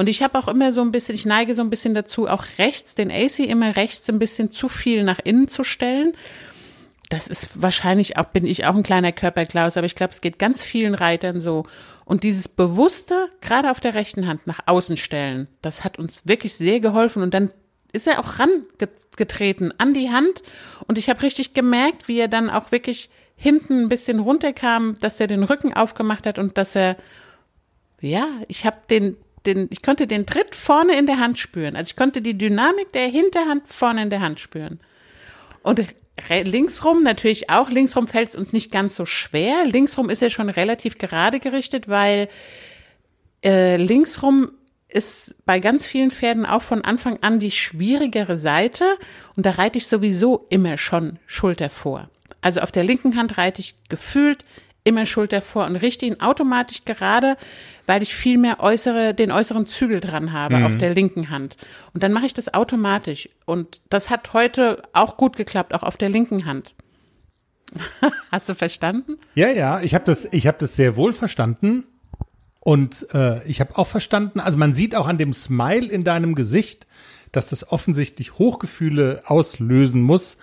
[0.00, 2.46] Und ich habe auch immer so ein bisschen, ich neige so ein bisschen dazu, auch
[2.56, 6.14] rechts, den AC immer rechts ein bisschen zu viel nach innen zu stellen.
[7.10, 10.38] Das ist wahrscheinlich auch, bin ich auch ein kleiner Körperklaus, aber ich glaube, es geht
[10.38, 11.66] ganz vielen Reitern so.
[12.06, 16.54] Und dieses bewusste, gerade auf der rechten Hand nach außen stellen, das hat uns wirklich
[16.54, 17.22] sehr geholfen.
[17.22, 17.50] Und dann
[17.92, 20.42] ist er auch rangetreten an die Hand.
[20.86, 25.20] Und ich habe richtig gemerkt, wie er dann auch wirklich hinten ein bisschen runterkam, dass
[25.20, 26.96] er den Rücken aufgemacht hat und dass er,
[28.00, 31.76] ja, ich habe den, den, ich konnte den Tritt vorne in der Hand spüren.
[31.76, 34.80] Also ich konnte die Dynamik der Hinterhand vorne in der Hand spüren.
[35.62, 35.80] Und
[36.28, 37.70] linksrum natürlich auch.
[37.70, 39.64] Linksrum fällt es uns nicht ganz so schwer.
[39.64, 42.28] Linksrum ist er schon relativ gerade gerichtet, weil
[43.44, 44.52] äh, linksrum
[44.88, 48.84] ist bei ganz vielen Pferden auch von Anfang an die schwierigere Seite.
[49.36, 52.10] Und da reite ich sowieso immer schon Schulter vor.
[52.40, 54.44] Also auf der linken Hand reite ich gefühlt
[54.84, 57.36] immer Schulter vor und richte ihn automatisch gerade,
[57.86, 61.56] weil ich viel mehr äußere, den äußeren Zügel dran habe auf der linken Hand.
[61.92, 63.28] Und dann mache ich das automatisch.
[63.44, 66.72] Und das hat heute auch gut geklappt, auch auf der linken Hand.
[68.32, 69.16] Hast du verstanden?
[69.34, 71.84] Ja, ja, ich habe das, ich habe das sehr wohl verstanden
[72.60, 74.40] und äh, ich habe auch verstanden.
[74.40, 76.86] Also man sieht auch an dem Smile in deinem Gesicht,
[77.32, 80.38] dass das offensichtlich Hochgefühle auslösen muss,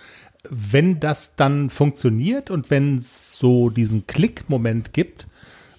[0.50, 5.26] wenn das dann funktioniert und wenn es so diesen Klick-Moment gibt.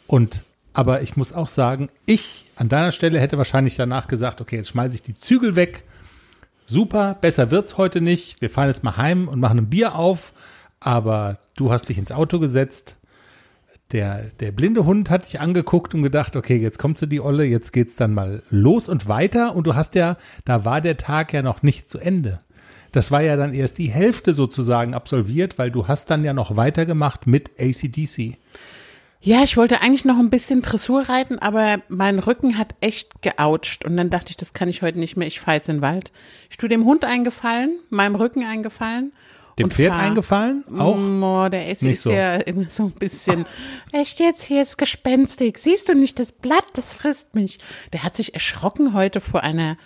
[0.08, 4.58] Und aber ich muss auch sagen, ich an deiner Stelle hätte wahrscheinlich danach gesagt, okay,
[4.58, 5.84] jetzt schmeiße ich die Zügel weg.
[6.68, 8.42] Super, besser wird's heute nicht.
[8.42, 10.34] Wir fahren jetzt mal heim und machen ein Bier auf.
[10.80, 12.98] Aber du hast dich ins Auto gesetzt.
[13.92, 17.44] Der, der blinde Hund hat dich angeguckt und gedacht, okay, jetzt kommt sie die Olle,
[17.44, 19.56] jetzt geht's dann mal los und weiter.
[19.56, 22.40] Und du hast ja, da war der Tag ja noch nicht zu Ende.
[22.92, 26.56] Das war ja dann erst die Hälfte sozusagen absolviert, weil du hast dann ja noch
[26.56, 28.38] weitergemacht mit ACDC.
[29.22, 33.84] Ja, ich wollte eigentlich noch ein bisschen Dressur reiten, aber mein Rücken hat echt geoucht.
[33.86, 35.28] Und dann dachte ich, das kann ich heute nicht mehr.
[35.28, 36.12] Ich fahre jetzt in den Wald.
[36.50, 39.12] Ich tue dem Hund eingefallen, meinem Rücken eingefallen.
[39.60, 40.02] Dem Pferd fahr.
[40.02, 40.64] eingefallen?
[40.80, 40.98] Auch?
[40.98, 42.12] Oh, der Nicht ist so.
[42.12, 43.46] ja immer so ein bisschen,
[43.92, 45.58] echt jetzt, hier ist gespenstig.
[45.58, 47.60] Siehst du nicht das Blatt, das frisst mich.
[47.92, 49.78] Der hat sich erschrocken heute vor einer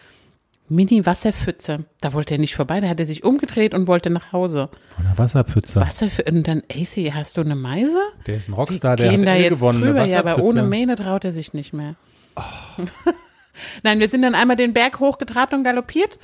[0.70, 1.86] Mini-Wasserpfütze.
[2.02, 4.70] Da wollte er nicht vorbei, da hat er sich umgedreht und wollte nach Hause.
[4.96, 5.80] Von der Wasserpfütze.
[5.80, 8.00] Wasserpfütze, und dann, Essi, hast du eine Meise?
[8.28, 9.84] Der ist ein Rockstar, der gehen hat da eh jetzt gewonnen.
[9.84, 11.96] eine drüber, ja, aber ohne Mähne traut er sich nicht mehr.
[13.84, 16.18] Nein, wir sind dann einmal den Berg hochgetrabt und galoppiert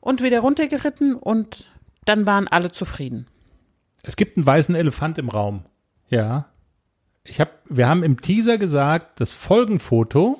[0.00, 1.68] und wieder runtergeritten und
[2.04, 3.26] dann waren alle zufrieden.
[4.02, 5.64] Es gibt einen weißen Elefant im Raum.
[6.08, 6.46] Ja.
[7.26, 10.38] Ich hab, wir haben im Teaser gesagt, das Folgenfoto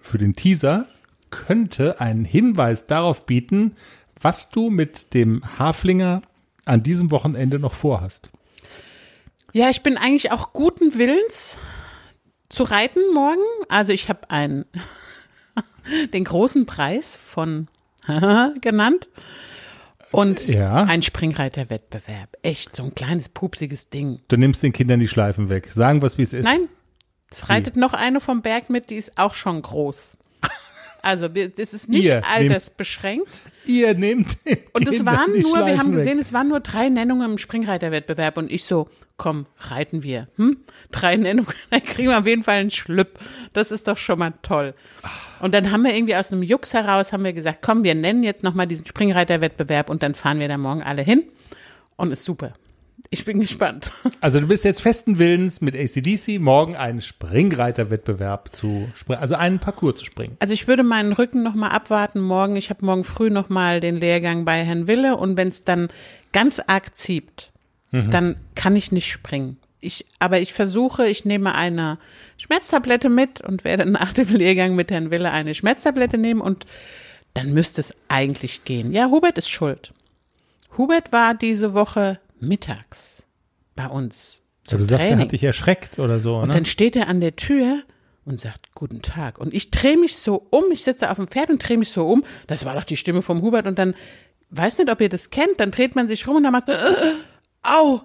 [0.00, 0.86] für den Teaser
[1.46, 3.76] könnte einen Hinweis darauf bieten,
[4.20, 6.22] was du mit dem Haflinger
[6.64, 8.30] an diesem Wochenende noch vorhast.
[9.52, 11.58] Ja, ich bin eigentlich auch guten Willens
[12.48, 13.42] zu reiten morgen.
[13.68, 14.64] Also ich habe einen
[16.12, 17.68] den großen Preis von
[18.60, 19.08] genannt
[20.10, 20.84] und Ja.
[20.84, 22.36] ein Springreiterwettbewerb.
[22.42, 24.20] Echt so ein kleines pupsiges Ding.
[24.28, 25.70] Du nimmst den Kindern die Schleifen weg.
[25.72, 26.44] Sagen wir es, wie es ist.
[26.44, 26.68] Nein,
[27.30, 30.16] es reitet noch eine vom Berg mit, die ist auch schon groß.
[31.04, 33.28] Also es ist nicht Ihr nehmt- altersbeschränkt.
[33.66, 36.24] Ihr nehmt den Und es waren nur, wir haben Schleifen gesehen, weg.
[36.26, 40.28] es waren nur drei Nennungen im Springreiterwettbewerb und ich so, komm, reiten wir.
[40.36, 40.58] Hm?
[40.90, 43.18] Drei Nennungen, dann kriegen wir auf jeden Fall einen Schlüpp.
[43.52, 44.74] Das ist doch schon mal toll.
[45.40, 48.22] Und dann haben wir irgendwie aus einem Jux heraus, haben wir gesagt, komm, wir nennen
[48.22, 51.24] jetzt nochmal diesen Springreiterwettbewerb und dann fahren wir da morgen alle hin.
[51.96, 52.52] Und ist super.
[53.10, 53.92] Ich bin gespannt.
[54.20, 59.58] Also du bist jetzt festen Willens, mit ACDC morgen einen Springreiterwettbewerb zu springen, also einen
[59.58, 60.36] Parcours zu springen.
[60.40, 62.56] Also ich würde meinen Rücken noch mal abwarten morgen.
[62.56, 65.88] Ich habe morgen früh noch mal den Lehrgang bei Herrn Wille und wenn es dann
[66.32, 67.50] ganz arg zieht,
[67.92, 69.56] dann kann ich nicht springen.
[69.80, 71.98] Ich, aber ich versuche, ich nehme eine
[72.38, 76.66] Schmerztablette mit und werde nach dem Lehrgang mit Herrn Wille eine Schmerztablette nehmen und
[77.34, 78.92] dann müsste es eigentlich gehen.
[78.92, 79.92] Ja, Hubert ist schuld.
[80.76, 83.24] Hubert war diese Woche mittags
[83.76, 84.42] bei uns.
[84.64, 85.24] Ja, zum du sagst, er Training.
[85.24, 86.54] hat dich erschreckt oder so, Und ne?
[86.54, 87.82] dann steht er an der Tür
[88.24, 89.38] und sagt, guten Tag.
[89.38, 92.06] Und ich drehe mich so um, ich sitze auf dem Pferd und drehe mich so
[92.06, 92.24] um.
[92.46, 93.66] Das war doch die Stimme vom Hubert.
[93.66, 93.94] Und dann,
[94.50, 96.72] weiß nicht, ob ihr das kennt, dann dreht man sich rum und dann macht, äh,
[96.76, 97.14] äh,
[97.62, 98.00] au.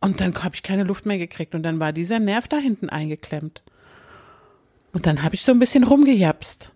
[0.00, 1.54] Und dann habe ich keine Luft mehr gekriegt.
[1.54, 3.62] Und dann war dieser Nerv da hinten eingeklemmt.
[4.92, 6.72] Und dann habe ich so ein bisschen rumgejapst.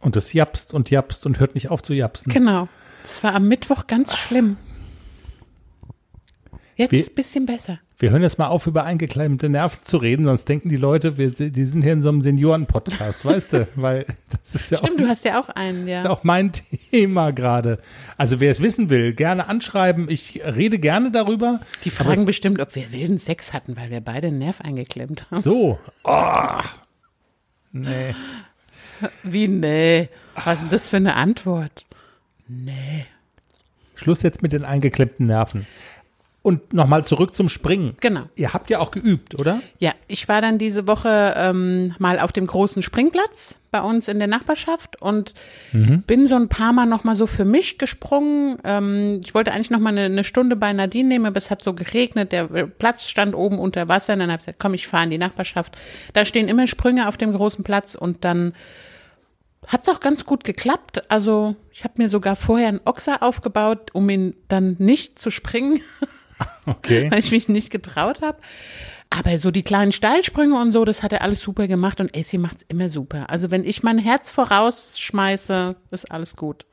[0.00, 2.32] Und das japst und japst und hört nicht auf zu japsen.
[2.32, 2.68] Genau.
[3.04, 4.56] Das war am Mittwoch ganz schlimm.
[6.76, 7.78] Jetzt Wie- ist es ein bisschen besser.
[7.98, 11.30] Wir hören jetzt mal auf, über eingeklemmte Nerven zu reden, sonst denken die Leute, wir,
[11.30, 13.68] die sind hier in so einem Senioren-Podcast, weißt du?
[13.76, 14.06] Weil
[14.42, 16.10] das ist ja auch Stimmt, du hast ja auch einen, Das ist ja.
[16.10, 16.50] auch mein
[16.90, 17.78] Thema gerade.
[18.16, 20.08] Also wer es wissen will, gerne anschreiben.
[20.10, 21.60] Ich rede gerne darüber.
[21.84, 25.30] Die fragen es- bestimmt, ob wir wilden Sex hatten, weil wir beide einen Nerv eingeklemmt
[25.30, 25.40] haben.
[25.40, 25.78] So.
[26.02, 26.60] Oh.
[27.72, 28.14] Nee.
[29.22, 30.08] Wie, nee.
[30.44, 31.86] Was ist das für eine Antwort?
[32.48, 33.06] Nee.
[33.94, 35.66] Schluss jetzt mit den eingeklemmten Nerven.
[36.42, 37.96] Und nochmal zurück zum Springen.
[38.00, 38.22] Genau.
[38.34, 39.60] Ihr habt ja auch geübt, oder?
[39.78, 44.18] Ja, ich war dann diese Woche ähm, mal auf dem großen Springplatz bei uns in
[44.18, 45.32] der Nachbarschaft und
[45.72, 48.58] bin so ein paar Mal noch mal so für mich gesprungen.
[48.64, 51.62] Ähm, ich wollte eigentlich noch mal eine, eine Stunde bei Nadine nehmen, aber es hat
[51.62, 54.86] so geregnet, der Platz stand oben unter Wasser und dann habe ich gesagt, komm, ich
[54.86, 55.76] fahre in die Nachbarschaft.
[56.12, 58.52] Da stehen immer Sprünge auf dem großen Platz und dann
[59.68, 61.10] hat's auch ganz gut geklappt.
[61.10, 65.80] Also ich habe mir sogar vorher einen Ochser aufgebaut, um ihn dann nicht zu springen.
[66.66, 67.10] Okay.
[67.10, 68.38] weil ich mich nicht getraut habe.
[69.10, 72.34] Aber so die kleinen Steilsprünge und so, das hat er alles super gemacht und AC
[72.34, 73.28] macht's immer super.
[73.28, 76.64] Also wenn ich mein Herz vorausschmeiße, ist alles gut.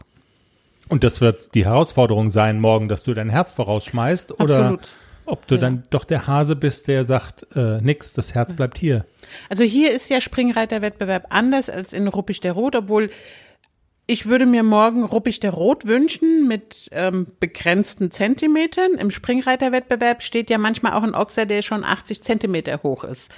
[0.87, 4.93] Und das wird die Herausforderung sein, morgen, dass du dein Herz vorausschmeißt oder Absolut.
[5.25, 5.61] ob du Ja.
[5.61, 9.05] dann doch der Hase bist, der sagt, äh, nix, das Herz bleibt hier.
[9.49, 13.11] Also hier ist ja Springreiterwettbewerb anders als in Ruppig der Rot, obwohl
[14.09, 18.93] ich würde mir morgen Ruppig der Rot wünschen mit ähm, begrenzten Zentimetern.
[18.95, 23.29] Im Springreiterwettbewerb steht ja manchmal auch ein Ochser, der schon 80 Zentimeter hoch ist.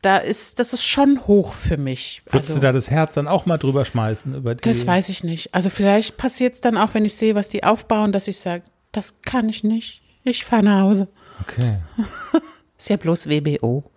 [0.00, 2.22] Da ist, das ist schon hoch für mich.
[2.26, 4.34] Würdest Also- du da das Herz dann auch mal drüber schmeißen?
[4.36, 5.52] Über die, Das weiß ich nicht.
[5.54, 8.62] Also vielleicht passiert es dann auch, wenn ich sehe, was die aufbauen, dass ich sage,
[8.92, 10.02] das kann ich nicht.
[10.22, 11.08] Ich fahre nach Hause.
[11.40, 11.78] Okay.
[12.78, 13.90] Ist ja bloß WBO.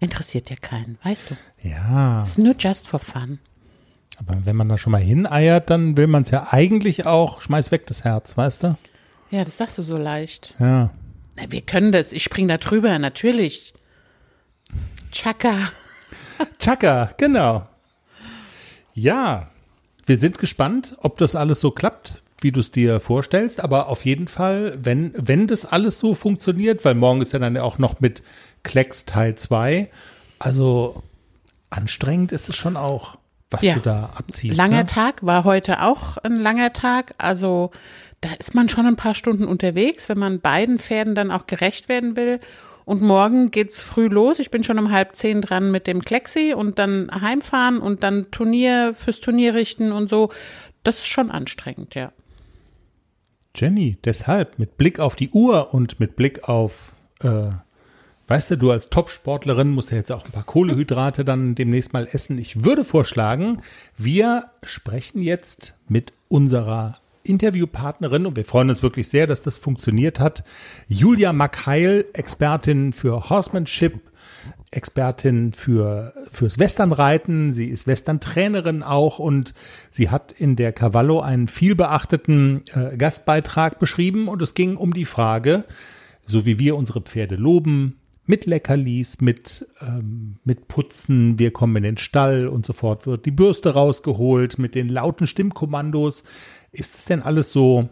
[0.00, 1.36] Interessiert ja keinen, weißt du.
[1.68, 2.22] Ja.
[2.22, 3.38] Ist nur just for fun.
[4.26, 7.70] Aber wenn man da schon mal hineiert, dann will man es ja eigentlich auch, schmeiß
[7.70, 8.76] weg das Herz, weißt du?
[9.30, 10.54] Ja, das sagst du so leicht.
[10.58, 10.90] Ja.
[11.36, 12.12] Na, wir können das.
[12.12, 13.72] Ich spring da drüber, natürlich.
[15.10, 15.54] Chaka.
[16.58, 17.66] Chaka, genau.
[18.94, 19.50] Ja,
[20.04, 23.62] wir sind gespannt, ob das alles so klappt, wie du es dir vorstellst.
[23.62, 27.56] Aber auf jeden Fall, wenn, wenn das alles so funktioniert, weil morgen ist ja dann
[27.56, 28.22] auch noch mit
[28.62, 29.90] Klecks Teil 2.
[30.38, 31.02] Also
[31.70, 33.16] anstrengend ist es schon auch,
[33.52, 33.74] was Ja.
[33.74, 34.56] du da abziehst.
[34.56, 34.86] Langer ne?
[34.86, 37.14] Tag war heute auch ein langer Tag.
[37.18, 37.70] Also
[38.20, 41.88] da ist man schon ein paar Stunden unterwegs, wenn man beiden Pferden dann auch gerecht
[41.88, 42.40] werden will.
[42.84, 44.38] Und morgen geht's früh los.
[44.38, 48.30] Ich bin schon um halb zehn dran mit dem Klexi und dann heimfahren und dann
[48.30, 50.30] Turnier fürs Turnier richten und so.
[50.82, 52.12] Das ist schon anstrengend, ja.
[53.54, 57.50] Jenny, deshalb mit Blick auf die Uhr und mit Blick auf, äh,
[58.32, 62.08] weißt du, du als Top-Sportlerin musst ja jetzt auch ein paar Kohlehydrate dann demnächst mal
[62.10, 62.38] essen.
[62.38, 63.60] Ich würde vorschlagen,
[63.98, 70.18] wir sprechen jetzt mit unserer Interviewpartnerin und wir freuen uns wirklich sehr, dass das funktioniert
[70.18, 70.44] hat.
[70.88, 74.00] Julia Makheil, Expertin für Horsemanship,
[74.70, 77.52] Expertin für fürs Westernreiten.
[77.52, 79.52] Sie ist Western-Trainerin auch und
[79.90, 85.04] sie hat in der Cavallo einen vielbeachteten äh, Gastbeitrag beschrieben und es ging um die
[85.04, 85.66] Frage,
[86.24, 91.82] so wie wir unsere Pferde loben, mit Leckerlis, mit, ähm, mit Putzen, wir kommen in
[91.82, 96.22] den Stall und sofort wird die Bürste rausgeholt mit den lauten Stimmkommandos.
[96.70, 97.88] Ist es denn alles so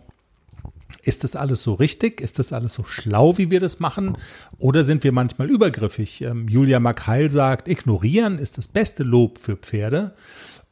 [1.03, 2.21] ist das alles so richtig?
[2.21, 4.19] Ist das alles so schlau, wie wir das machen?
[4.59, 6.23] Oder sind wir manchmal übergriffig?
[6.23, 10.15] Ähm, Julia Makheil sagt, ignorieren ist das beste Lob für Pferde.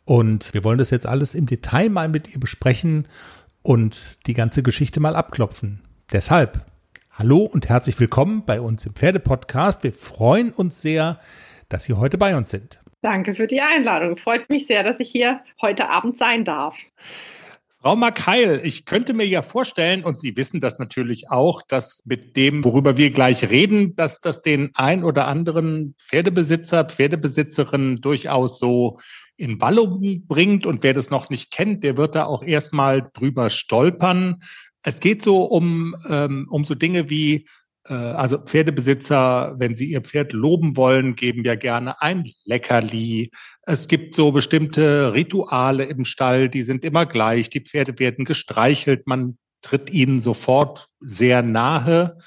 [0.04, 3.06] Und wir wollen das jetzt alles im Detail mal mit ihr besprechen
[3.62, 5.80] und die ganze Geschichte mal abklopfen.
[6.12, 6.64] Deshalb,
[7.18, 9.82] hallo und herzlich willkommen bei uns im Pferdepodcast.
[9.82, 11.18] Wir freuen uns sehr,
[11.68, 12.80] dass Sie heute bei uns sind.
[13.02, 14.16] Danke für die Einladung.
[14.16, 16.76] Freut mich sehr, dass ich hier heute Abend sein darf.
[17.80, 22.36] Frau Makheil, ich könnte mir ja vorstellen, und Sie wissen das natürlich auch, dass mit
[22.36, 29.00] dem, worüber wir gleich reden, dass das den ein oder anderen Pferdebesitzer, Pferdebesitzerin durchaus so
[29.36, 30.66] in Wallung bringt.
[30.66, 34.40] Und wer das noch nicht kennt, der wird da auch erstmal drüber stolpern.
[34.82, 37.46] Es geht so um, ähm, um so Dinge wie
[37.88, 43.30] äh, also Pferdebesitzer, wenn sie ihr Pferd loben wollen, geben ja gerne ein Leckerli.
[43.62, 47.50] Es gibt so bestimmte Rituale im Stall, die sind immer gleich.
[47.50, 52.18] Die Pferde werden gestreichelt, man tritt ihnen sofort sehr nahe.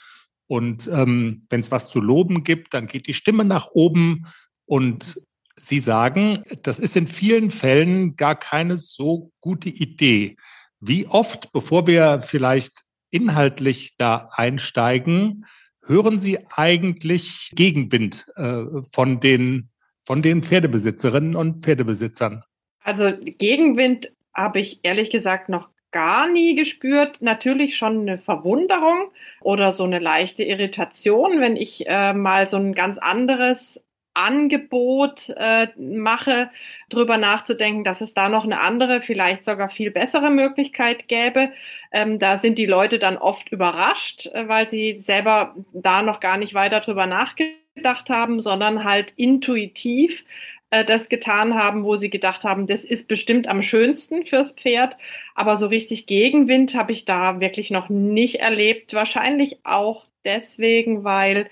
[0.47, 4.25] Und ähm, wenn es was zu loben gibt, dann geht die Stimme nach oben.
[4.65, 5.17] Und
[5.57, 10.35] Sie sagen, das ist in vielen Fällen gar keine so gute Idee.
[10.81, 15.45] Wie oft, bevor wir vielleicht inhaltlich da einsteigen,
[15.85, 19.69] hören Sie eigentlich Gegenwind äh, von den
[20.03, 22.43] von den Pferdebesitzerinnen und Pferdebesitzern?
[22.83, 27.21] Also Gegenwind habe ich ehrlich gesagt noch gar nie gespürt.
[27.21, 32.73] Natürlich schon eine Verwunderung oder so eine leichte Irritation, wenn ich äh, mal so ein
[32.73, 36.49] ganz anderes Angebot äh, mache,
[36.89, 41.51] drüber nachzudenken, dass es da noch eine andere, vielleicht sogar viel bessere Möglichkeit gäbe.
[41.91, 46.37] Ähm, da sind die Leute dann oft überrascht, äh, weil sie selber da noch gar
[46.37, 50.23] nicht weiter drüber nachgedacht haben, sondern halt intuitiv
[50.71, 54.97] äh, das getan haben, wo sie gedacht haben, das ist bestimmt am schönsten fürs Pferd.
[55.35, 58.93] Aber so richtig Gegenwind habe ich da wirklich noch nicht erlebt.
[58.93, 61.49] Wahrscheinlich auch deswegen, weil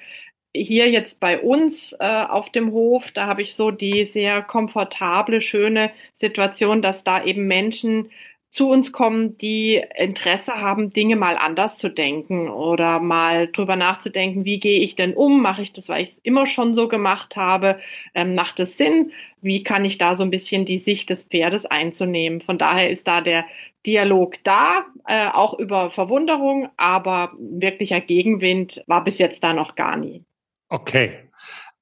[0.56, 5.42] hier jetzt bei uns äh, auf dem Hof, da habe ich so die sehr komfortable,
[5.42, 8.10] schöne Situation, dass da eben Menschen
[8.50, 14.44] zu uns kommen, die Interesse haben, Dinge mal anders zu denken oder mal drüber nachzudenken,
[14.44, 15.42] wie gehe ich denn um?
[15.42, 17.80] Mache ich das, weil ich es immer schon so gemacht habe?
[18.16, 19.12] Ähm, macht es Sinn?
[19.42, 22.42] Wie kann ich da so ein bisschen die Sicht des Pferdes einzunehmen?
[22.42, 23.46] Von daher ist da der
[23.86, 29.96] Dialog da, äh, auch über Verwunderung, aber wirklicher Gegenwind war bis jetzt da noch gar
[29.96, 30.26] nie.
[30.70, 31.30] Okay.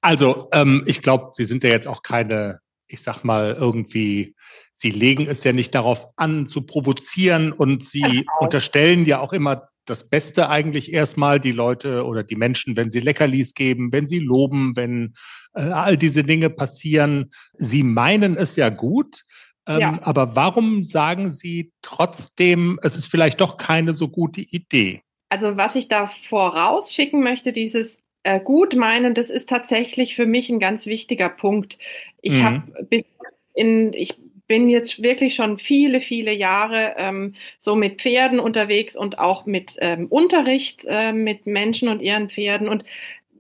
[0.02, 4.36] Also, ähm, ich glaube, Sie sind ja jetzt auch keine, ich sag mal, irgendwie,
[4.74, 8.24] Sie legen es ja nicht darauf an, zu provozieren und Sie genau.
[8.40, 13.00] unterstellen ja auch immer das Beste eigentlich erstmal, die Leute oder die Menschen, wenn sie
[13.00, 15.14] Leckerlis geben, wenn sie loben, wenn
[15.54, 17.32] äh, all diese Dinge passieren.
[17.54, 19.24] Sie meinen es ja gut.
[19.68, 20.00] Ähm, ja.
[20.04, 25.02] Aber warum sagen Sie trotzdem, es ist vielleicht doch keine so gute Idee?
[25.30, 27.98] Also was ich da vorausschicken möchte, dieses
[28.44, 31.78] gut meinen, das ist tatsächlich für mich ein ganz wichtiger Punkt.
[32.22, 32.44] Ich mhm.
[32.44, 33.04] habe bis
[33.54, 39.20] in, ich bin jetzt wirklich schon viele, viele Jahre ähm, so mit Pferden unterwegs und
[39.20, 42.70] auch mit ähm, Unterricht äh, mit Menschen und ihren Pferden.
[42.70, 42.86] Und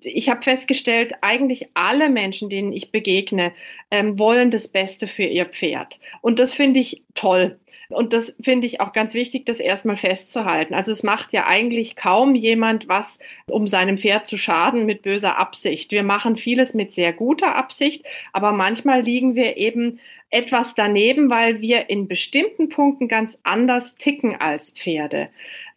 [0.01, 3.53] ich habe festgestellt, eigentlich alle Menschen, denen ich begegne,
[3.89, 5.99] ähm, wollen das Beste für ihr Pferd.
[6.21, 7.57] Und das finde ich toll.
[7.89, 10.73] Und das finde ich auch ganz wichtig, das erstmal festzuhalten.
[10.73, 13.19] Also es macht ja eigentlich kaum jemand was,
[13.49, 15.91] um seinem Pferd zu schaden mit böser Absicht.
[15.91, 21.61] Wir machen vieles mit sehr guter Absicht, aber manchmal liegen wir eben etwas daneben, weil
[21.61, 25.29] wir in bestimmten Punkten ganz anders ticken als Pferde.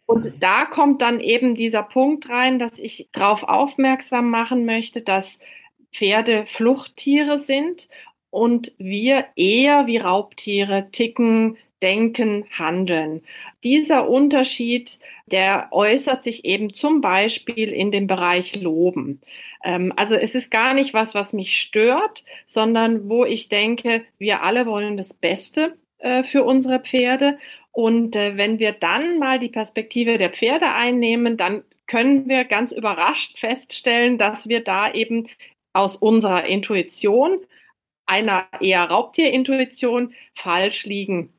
[0.05, 5.39] Und da kommt dann eben dieser Punkt rein, dass ich darauf aufmerksam machen möchte, dass
[5.93, 7.87] Pferde Fluchttiere sind
[8.29, 13.23] und wir eher wie Raubtiere ticken, Denken, Handeln.
[13.63, 19.21] Dieser Unterschied, der äußert sich eben zum Beispiel in dem Bereich Loben.
[19.63, 24.43] Ähm, also es ist gar nicht was, was mich stört, sondern wo ich denke, wir
[24.43, 27.37] alle wollen das Beste äh, für unsere Pferde.
[27.71, 32.71] Und äh, wenn wir dann mal die Perspektive der Pferde einnehmen, dann können wir ganz
[32.71, 35.27] überrascht feststellen, dass wir da eben
[35.73, 37.39] aus unserer Intuition
[38.05, 41.33] einer eher Raubtierintuition falsch liegen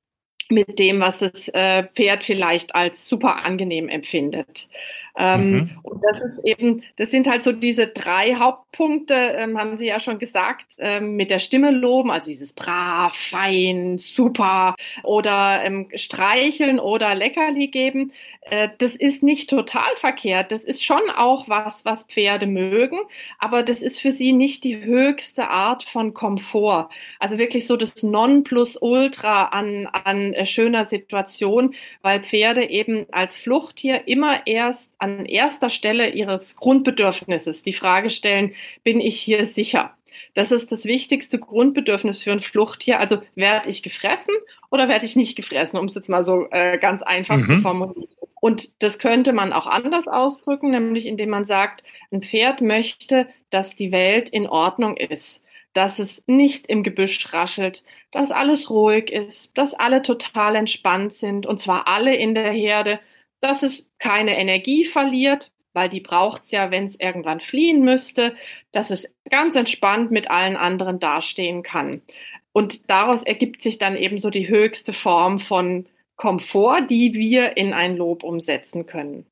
[0.53, 4.69] mit dem, was das äh, Pferd vielleicht als super angenehm empfindet.
[5.15, 5.71] Ähm, mhm.
[5.83, 10.01] Und das ist eben, das sind halt so diese drei Hauptpunkte, ähm, haben Sie ja
[10.01, 15.63] schon gesagt, ähm, mit der Stimme loben, also dieses brav, fein, super oder
[15.97, 18.13] streicheln oder Leckerli geben.
[18.43, 20.51] Äh, das ist nicht total verkehrt.
[20.51, 22.99] Das ist schon auch was, was Pferde mögen,
[23.39, 26.89] aber das ist für sie nicht die höchste Art von Komfort.
[27.19, 34.47] Also wirklich so das Nonplusultra an, an schöner Situation, weil Pferde eben als Fluchttier immer
[34.47, 39.95] erst an erster Stelle ihres Grundbedürfnisses die Frage stellen, bin ich hier sicher?
[40.35, 43.01] Das ist das wichtigste Grundbedürfnis für ein Fluchttier.
[43.01, 44.35] Also werde ich gefressen
[44.71, 47.47] oder werde ich nicht gefressen, um es jetzt mal so äh, ganz einfach mhm.
[47.47, 48.09] zu formulieren.
[48.41, 53.77] Und das könnte man auch anders ausdrücken, nämlich indem man sagt, ein Pferd möchte, dass
[53.77, 55.42] die Welt in Ordnung ist.
[55.73, 61.47] Dass es nicht im Gebüsch raschelt, dass alles ruhig ist, dass alle total entspannt sind
[61.47, 63.01] und zwar alle in der Herde,
[63.41, 68.37] dass es keine Energie verliert, weil die braucht es ja, wenn es irgendwann fliehen müsste,
[68.73, 72.03] dass es ganz entspannt mit allen anderen dastehen kann.
[72.53, 77.73] Und daraus ergibt sich dann eben so die höchste Form von Komfort, die wir in
[77.73, 79.27] ein Lob umsetzen können.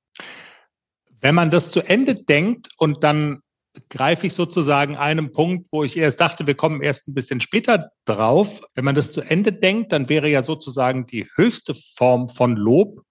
[1.21, 3.43] Wenn man das zu Ende denkt und dann
[3.89, 7.91] greife ich sozusagen einem Punkt, wo ich erst dachte, wir kommen erst ein bisschen später
[8.05, 8.61] drauf.
[8.75, 13.03] Wenn man das zu Ende denkt, dann wäre ja sozusagen die höchste Form von Lob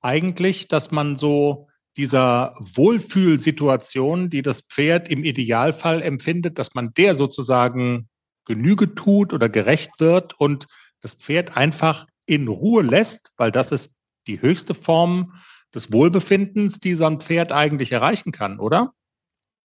[0.00, 7.14] eigentlich, dass man so dieser Wohlfühlsituation, die das Pferd im Idealfall empfindet, dass man der
[7.14, 8.08] sozusagen
[8.44, 10.66] Genüge tut oder gerecht wird und
[11.00, 13.94] das Pferd einfach in Ruhe lässt, weil das ist
[14.26, 15.34] die höchste Form
[15.74, 18.92] des Wohlbefindens, die so ein Pferd eigentlich erreichen kann, oder?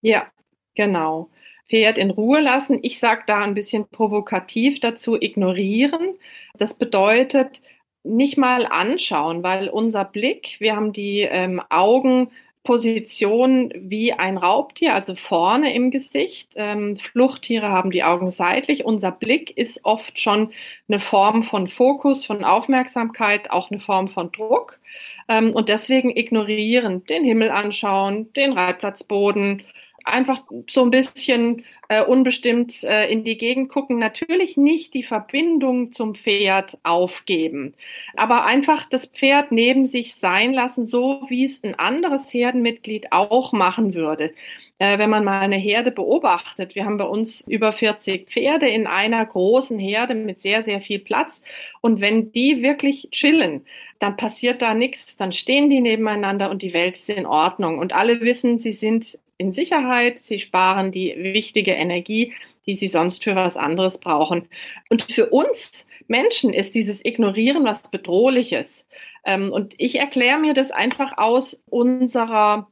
[0.02, 0.28] Ja,
[0.76, 1.30] genau.
[1.70, 2.80] Pferd in Ruhe lassen.
[2.82, 6.18] Ich sage da ein bisschen provokativ dazu, ignorieren.
[6.58, 7.62] Das bedeutet
[8.04, 12.32] nicht mal anschauen, weil unser Blick, wir haben die ähm, Augen
[12.64, 16.54] Position wie ein Raubtier, also vorne im Gesicht.
[16.56, 18.86] Ähm, Fluchttiere haben die Augen seitlich.
[18.86, 20.52] Unser Blick ist oft schon
[20.88, 24.80] eine Form von Fokus, von Aufmerksamkeit, auch eine Form von Druck.
[25.28, 29.64] Ähm, und deswegen ignorieren, den Himmel anschauen, den Reitplatzboden,
[30.06, 35.92] einfach so ein bisschen äh, unbestimmt äh, in die Gegend gucken, natürlich nicht die Verbindung
[35.92, 37.74] zum Pferd aufgeben,
[38.16, 43.52] aber einfach das Pferd neben sich sein lassen, so wie es ein anderes Herdenmitglied auch
[43.52, 44.34] machen würde.
[44.82, 48.88] Äh, wenn man mal eine Herde beobachtet, wir haben bei uns über 40 Pferde in
[48.88, 51.42] einer großen Herde mit sehr, sehr viel Platz.
[51.82, 53.66] Und wenn die wirklich chillen,
[54.00, 57.78] dann passiert da nichts, dann stehen die nebeneinander und die Welt ist in Ordnung.
[57.78, 62.34] Und alle wissen, sie sind in Sicherheit, sie sparen die wichtige Energie,
[62.68, 64.48] die sie sonst für was anderes brauchen.
[64.88, 68.86] Und für uns Menschen ist dieses Ignorieren was Bedrohliches.
[69.26, 72.72] Ähm, und ich erkläre mir das einfach aus unserer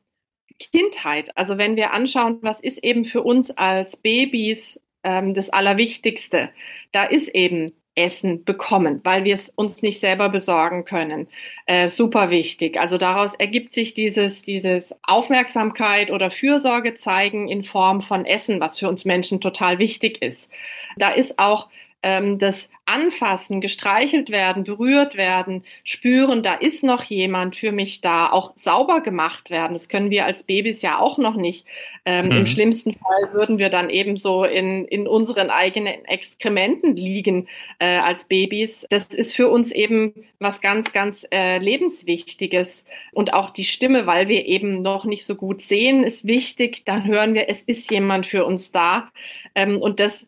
[0.59, 1.35] Kindheit.
[1.35, 6.51] Also wenn wir anschauen, was ist eben für uns als Babys ähm, das Allerwichtigste,
[6.91, 11.27] da ist eben Essen bekommen, weil wir es uns nicht selber besorgen können.
[11.65, 12.79] Äh, super wichtig.
[12.79, 18.79] Also daraus ergibt sich dieses, dieses Aufmerksamkeit oder Fürsorge zeigen in Form von Essen, was
[18.79, 20.49] für uns Menschen total wichtig ist.
[20.97, 21.69] Da ist auch
[22.01, 28.31] ähm, das Anfassen, gestreichelt werden, berührt werden, spüren, da ist noch jemand für mich da,
[28.31, 29.73] auch sauber gemacht werden.
[29.73, 31.67] Das können wir als Babys ja auch noch nicht.
[32.05, 32.31] Ähm, mhm.
[32.31, 37.47] Im schlimmsten Fall würden wir dann eben so in, in unseren eigenen Exkrementen liegen
[37.77, 38.87] äh, als Babys.
[38.89, 42.85] Das ist für uns eben was ganz, ganz äh, lebenswichtiges.
[43.11, 46.85] Und auch die Stimme, weil wir eben noch nicht so gut sehen, ist wichtig.
[46.85, 49.11] Dann hören wir, es ist jemand für uns da.
[49.53, 50.25] Ähm, und das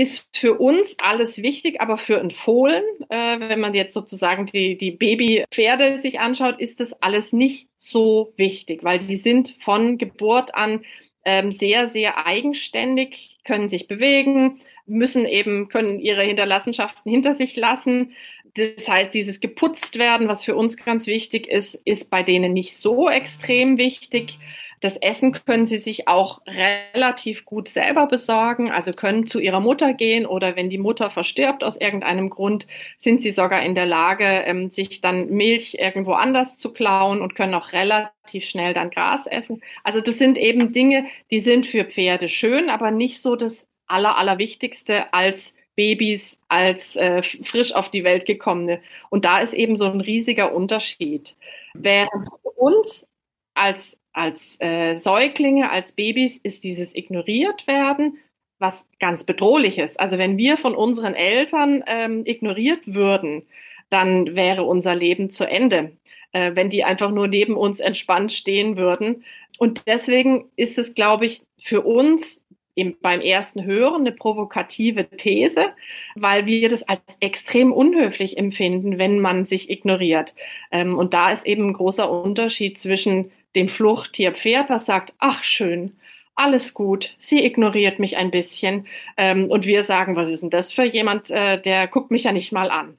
[0.00, 4.78] ist für uns alles wichtig, aber für ein Fohlen, äh, wenn man jetzt sozusagen die,
[4.78, 10.54] die Babypferde sich anschaut, ist das alles nicht so wichtig, weil die sind von Geburt
[10.54, 10.86] an
[11.26, 18.12] ähm, sehr, sehr eigenständig, können sich bewegen, müssen eben, können ihre Hinterlassenschaften hinter sich lassen.
[18.54, 22.74] Das heißt, dieses geputzt werden, was für uns ganz wichtig ist, ist bei denen nicht
[22.74, 24.38] so extrem wichtig.
[24.80, 29.92] Das Essen können sie sich auch relativ gut selber besorgen, also können zu ihrer Mutter
[29.92, 32.66] gehen oder wenn die Mutter verstirbt aus irgendeinem Grund,
[32.96, 37.34] sind sie sogar in der Lage, ähm, sich dann Milch irgendwo anders zu klauen und
[37.34, 39.62] können auch relativ schnell dann Gras essen.
[39.84, 44.16] Also das sind eben Dinge, die sind für Pferde schön, aber nicht so das Aller,
[44.16, 48.80] Allerwichtigste als Babys, als äh, frisch auf die Welt gekommene.
[49.10, 51.36] Und da ist eben so ein riesiger Unterschied.
[51.74, 53.06] Während für uns
[53.54, 58.18] als als äh, Säuglinge, als Babys ist dieses ignoriert werden
[58.60, 59.96] was ganz bedrohliches.
[59.96, 63.42] Also wenn wir von unseren Eltern ähm, ignoriert würden,
[63.88, 65.96] dann wäre unser Leben zu Ende,
[66.32, 69.24] äh, wenn die einfach nur neben uns entspannt stehen würden.
[69.58, 72.44] Und deswegen ist es, glaube ich, für uns
[72.74, 75.70] im, beim ersten Hören eine provokative These,
[76.14, 80.34] weil wir das als extrem unhöflich empfinden, wenn man sich ignoriert.
[80.70, 85.44] Ähm, und da ist eben ein großer Unterschied zwischen dem Fluchttier Pferd, was sagt, ach
[85.44, 85.98] schön,
[86.34, 88.86] alles gut, sie ignoriert mich ein bisschen.
[89.16, 92.32] Ähm, und wir sagen, was ist denn das für jemand, äh, der guckt mich ja
[92.32, 92.96] nicht mal an.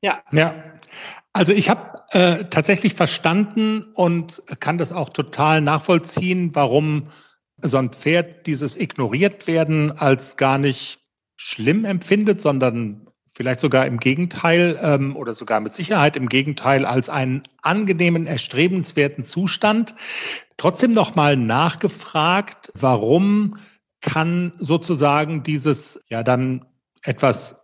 [0.00, 0.22] Ja.
[0.32, 0.54] Ja.
[1.32, 7.08] Also ich habe äh, tatsächlich verstanden und kann das auch total nachvollziehen, warum
[7.60, 11.00] so ein Pferd dieses ignoriert werden als gar nicht
[11.36, 13.07] schlimm empfindet, sondern
[13.38, 19.22] vielleicht sogar im Gegenteil ähm, oder sogar mit Sicherheit im Gegenteil als einen angenehmen, erstrebenswerten
[19.22, 19.94] Zustand.
[20.56, 23.56] Trotzdem noch mal nachgefragt, warum
[24.00, 26.64] kann sozusagen dieses ja dann
[27.04, 27.62] etwas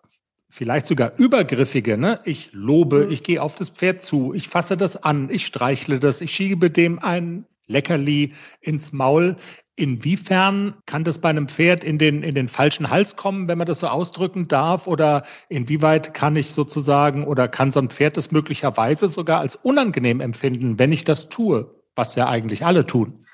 [0.48, 2.20] vielleicht sogar übergriffige, ne?
[2.24, 3.10] Ich lobe, mhm.
[3.10, 6.70] ich gehe auf das Pferd zu, ich fasse das an, ich streichle das, ich schiebe
[6.70, 9.34] dem ein Leckerli ins Maul.
[9.76, 13.66] Inwiefern kann das bei einem Pferd in den, in den falschen Hals kommen, wenn man
[13.66, 14.86] das so ausdrücken darf?
[14.86, 20.20] Oder inwieweit kann ich sozusagen oder kann so ein Pferd das möglicherweise sogar als unangenehm
[20.20, 23.24] empfinden, wenn ich das tue, was ja eigentlich alle tun?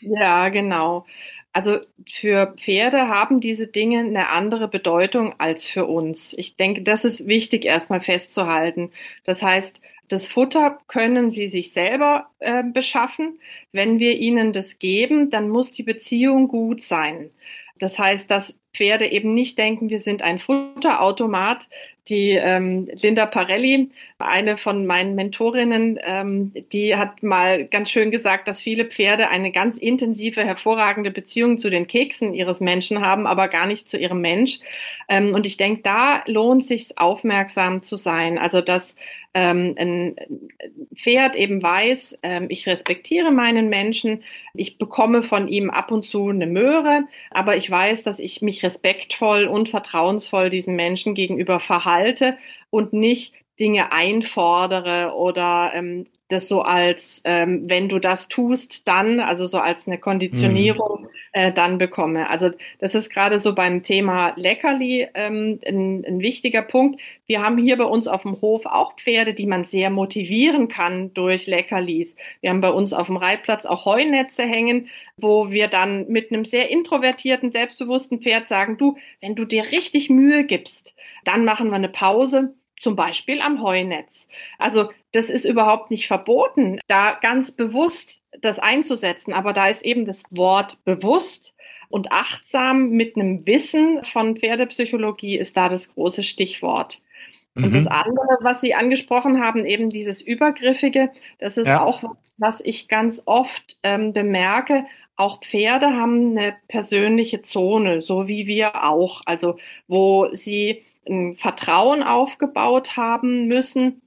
[0.00, 1.06] Ja, genau.
[1.52, 6.32] Also für Pferde haben diese Dinge eine andere Bedeutung als für uns.
[6.34, 8.90] Ich denke, das ist wichtig erstmal festzuhalten.
[9.24, 13.40] Das heißt, das Futter können sie sich selber äh, beschaffen.
[13.72, 17.30] Wenn wir ihnen das geben, dann muss die Beziehung gut sein.
[17.78, 21.68] Das heißt, dass Pferde eben nicht denken, wir sind ein Futterautomat.
[22.08, 28.48] Die ähm, Linda Parelli, eine von meinen Mentorinnen, ähm, die hat mal ganz schön gesagt,
[28.48, 33.48] dass viele Pferde eine ganz intensive, hervorragende Beziehung zu den Keksen ihres Menschen haben, aber
[33.48, 34.60] gar nicht zu ihrem Mensch.
[35.08, 38.38] Ähm, und ich denke, da lohnt sich aufmerksam zu sein.
[38.38, 38.94] Also dass
[39.34, 40.16] ähm, ein
[40.94, 46.28] Pferd eben weiß, ähm, ich respektiere meinen Menschen, ich bekomme von ihm ab und zu
[46.28, 51.97] eine Möhre, aber ich weiß, dass ich mich respektvoll und vertrauensvoll diesen Menschen gegenüber verhalte
[52.70, 59.18] und nicht Dinge einfordere oder ähm, das so als, ähm, wenn du das tust, dann,
[59.20, 61.08] also so als eine Konditionierung mhm.
[61.32, 62.28] äh, dann bekomme.
[62.28, 67.00] Also das ist gerade so beim Thema Leckerli ähm, ein, ein wichtiger Punkt.
[67.26, 71.14] Wir haben hier bei uns auf dem Hof auch Pferde, die man sehr motivieren kann
[71.14, 72.14] durch Leckerlis.
[72.42, 76.44] Wir haben bei uns auf dem Reitplatz auch Heunetze hängen, wo wir dann mit einem
[76.44, 81.76] sehr introvertierten, selbstbewussten Pferd sagen, du, wenn du dir richtig Mühe gibst, dann machen wir
[81.76, 84.28] eine Pause zum Beispiel am Heunetz.
[84.58, 89.32] Also das ist überhaupt nicht verboten, da ganz bewusst das einzusetzen.
[89.32, 91.54] Aber da ist eben das Wort bewusst
[91.88, 97.00] und achtsam mit einem Wissen von Pferdepsychologie ist da das große Stichwort.
[97.54, 97.90] Und das mhm.
[97.90, 101.82] andere, was Sie angesprochen haben, eben dieses Übergriffige, das ist ja.
[101.82, 104.84] auch was, was ich ganz oft ähm, bemerke.
[105.16, 109.22] Auch Pferde haben eine persönliche Zone, so wie wir auch.
[109.26, 109.58] Also
[109.88, 114.02] wo sie ein Vertrauen aufgebaut haben müssen,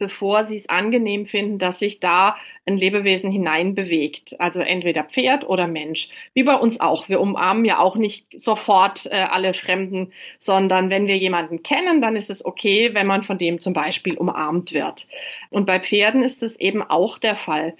[0.00, 2.36] bevor sie es angenehm finden, dass sich da
[2.66, 4.40] ein Lebewesen hineinbewegt.
[4.40, 6.08] Also entweder Pferd oder Mensch.
[6.32, 7.08] Wie bei uns auch.
[7.08, 12.16] Wir umarmen ja auch nicht sofort äh, alle Fremden, sondern wenn wir jemanden kennen, dann
[12.16, 15.06] ist es okay, wenn man von dem zum Beispiel umarmt wird.
[15.50, 17.76] Und bei Pferden ist es eben auch der Fall.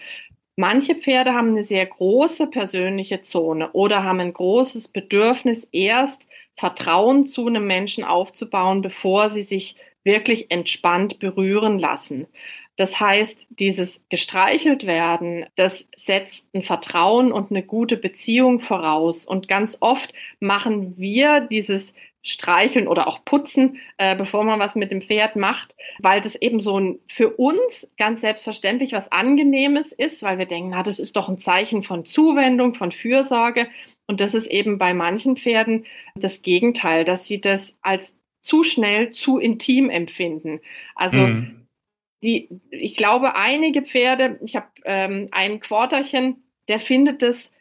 [0.57, 7.25] Manche Pferde haben eine sehr große persönliche Zone oder haben ein großes Bedürfnis, erst Vertrauen
[7.25, 12.27] zu einem Menschen aufzubauen, bevor sie sich wirklich entspannt berühren lassen.
[12.77, 19.27] Das heißt, dieses gestreichelt werden, das setzt ein Vertrauen und eine gute Beziehung voraus.
[19.27, 21.93] Und ganz oft machen wir dieses
[22.23, 26.61] Streicheln oder auch Putzen, äh, bevor man was mit dem Pferd macht, weil das eben
[26.61, 31.17] so ein für uns ganz selbstverständlich was Angenehmes ist, weil wir denken, na, das ist
[31.17, 33.69] doch ein Zeichen von Zuwendung, von Fürsorge.
[34.11, 35.87] Und das ist eben bei manchen Pferden
[36.17, 40.61] das Gegenteil, dass sie das als zu schnell, zu intim empfinden.
[40.97, 41.69] Also mhm.
[42.21, 47.53] die, ich glaube, einige Pferde, ich habe ähm, ein Quarterchen, der findet es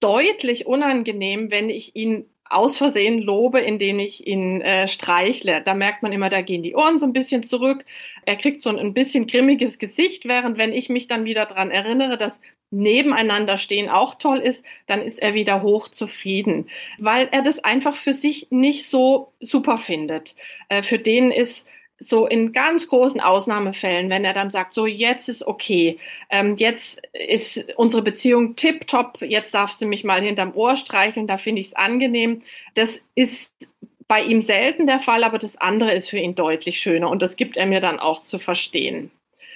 [0.00, 5.62] deutlich unangenehm, wenn ich ihn aus Versehen lobe, indem ich ihn äh, streichle.
[5.62, 7.86] Da merkt man immer, da gehen die Ohren so ein bisschen zurück.
[8.26, 11.70] Er kriegt so ein, ein bisschen grimmiges Gesicht, während wenn ich mich dann wieder dran
[11.70, 16.68] erinnere, dass nebeneinander stehen auch toll ist, dann ist er wieder hochzufrieden,
[16.98, 20.34] weil er das einfach für sich nicht so super findet.
[20.68, 21.66] Äh, für den ist
[22.02, 25.98] so in ganz großen Ausnahmefällen, wenn er dann sagt, so jetzt ist okay,
[26.30, 31.36] ähm, jetzt ist unsere Beziehung tipptopp, jetzt darfst du mich mal hinterm Ohr streicheln, da
[31.36, 32.42] finde ich es angenehm.
[32.74, 33.68] Das ist
[34.08, 37.36] bei ihm selten der Fall, aber das andere ist für ihn deutlich schöner und das
[37.36, 39.10] gibt er mir dann auch zu verstehen.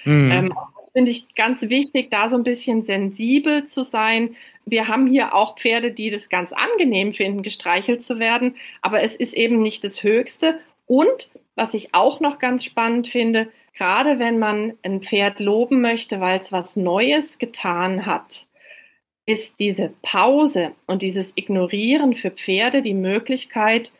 [0.05, 0.31] Mhm.
[0.31, 0.53] Ähm,
[0.95, 4.35] finde ich ganz wichtig, da so ein bisschen sensibel zu sein.
[4.65, 9.15] Wir haben hier auch Pferde, die das ganz angenehm finden, gestreichelt zu werden, aber es
[9.15, 10.59] ist eben nicht das Höchste.
[10.85, 16.21] Und was ich auch noch ganz spannend finde, gerade wenn man ein Pferd loben möchte,
[16.21, 18.45] weil es was Neues getan hat,
[19.25, 23.91] ist diese Pause und dieses Ignorieren für Pferde die Möglichkeit,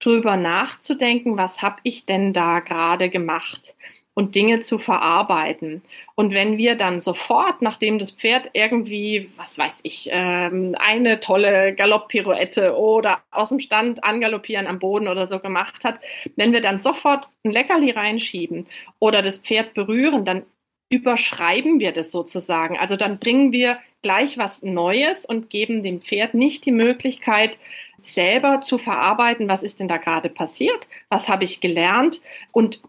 [0.00, 3.74] drüber nachzudenken, was habe ich denn da gerade gemacht?
[4.18, 5.80] Und Dinge zu verarbeiten.
[6.16, 11.72] Und wenn wir dann sofort, nachdem das Pferd irgendwie, was weiß ich, ähm, eine tolle
[11.72, 16.00] Galopppirouette oder aus dem Stand angaloppieren am Boden oder so gemacht hat,
[16.34, 18.66] wenn wir dann sofort ein Leckerli reinschieben
[18.98, 20.42] oder das Pferd berühren, dann
[20.88, 22.76] überschreiben wir das sozusagen.
[22.76, 27.56] Also dann bringen wir gleich was Neues und geben dem Pferd nicht die Möglichkeit,
[28.02, 32.80] selber zu verarbeiten, was ist denn da gerade passiert, was habe ich gelernt und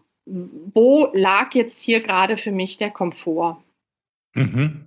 [0.74, 3.62] wo lag jetzt hier gerade für mich der Komfort.
[4.34, 4.86] Mhm.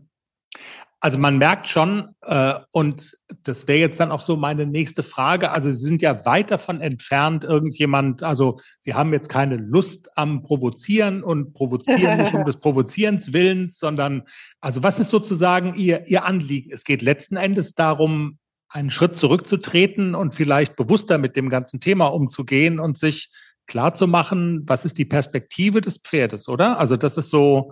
[0.99, 5.51] Also man merkt schon, äh, und das wäre jetzt dann auch so meine nächste Frage,
[5.51, 10.43] also Sie sind ja weit davon entfernt, irgendjemand, also Sie haben jetzt keine Lust am
[10.43, 14.23] Provozieren und provozieren nicht um des Provozierens Willens, sondern,
[14.61, 16.71] also was ist sozusagen Ihr, Ihr Anliegen?
[16.71, 18.37] Es geht letzten Endes darum,
[18.69, 23.29] einen Schritt zurückzutreten und vielleicht bewusster mit dem ganzen Thema umzugehen und sich
[23.67, 26.79] klar zu machen, was ist die Perspektive des Pferdes, oder?
[26.79, 27.71] Also das ist so,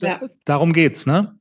[0.00, 0.20] ja.
[0.44, 1.36] darum geht's, ne?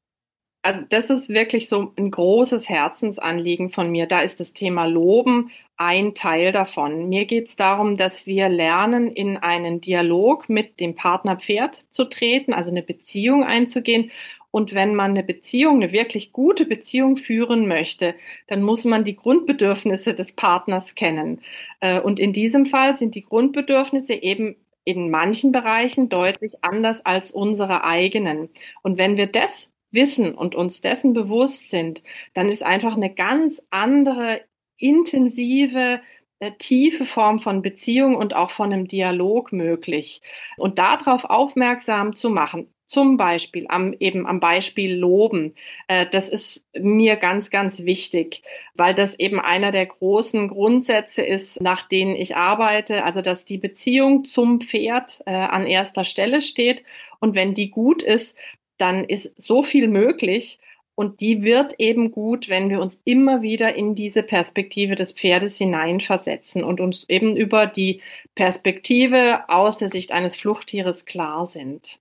[0.62, 4.08] Also das ist wirklich so ein großes Herzensanliegen von mir.
[4.08, 7.08] Da ist das Thema Loben ein Teil davon.
[7.08, 12.04] Mir geht es darum, dass wir lernen, in einen Dialog mit dem Partner Pferd zu
[12.04, 14.12] treten, also eine Beziehung einzugehen.
[14.52, 18.16] Und wenn man eine Beziehung, eine wirklich gute Beziehung führen möchte,
[18.48, 21.42] dann muss man die Grundbedürfnisse des Partners kennen.
[21.82, 27.32] Äh, und in diesem Fall sind die Grundbedürfnisse eben in manchen Bereichen deutlich anders als
[27.32, 28.50] unsere eigenen.
[28.82, 32.02] Und wenn wir das wissen und uns dessen bewusst sind,
[32.34, 34.42] dann ist einfach eine ganz andere,
[34.78, 36.02] intensive,
[36.40, 40.22] äh, tiefe Form von Beziehung und auch von einem Dialog möglich.
[40.58, 45.54] Und darauf aufmerksam zu machen, zum Beispiel am, eben am Beispiel Loben,
[45.88, 48.42] äh, das ist mir ganz, ganz wichtig,
[48.74, 53.60] weil das eben einer der großen Grundsätze ist, nach denen ich arbeite, also dass die
[53.60, 56.82] Beziehung zum Pferd äh, an erster Stelle steht.
[57.20, 58.36] Und wenn die gut ist,
[58.80, 60.58] dann ist so viel möglich.
[60.96, 65.58] Und die wird eben gut, wenn wir uns immer wieder in diese Perspektive des Pferdes
[65.58, 68.02] hineinversetzen und uns eben über die
[68.34, 72.00] Perspektive aus der Sicht eines Fluchttieres klar sind.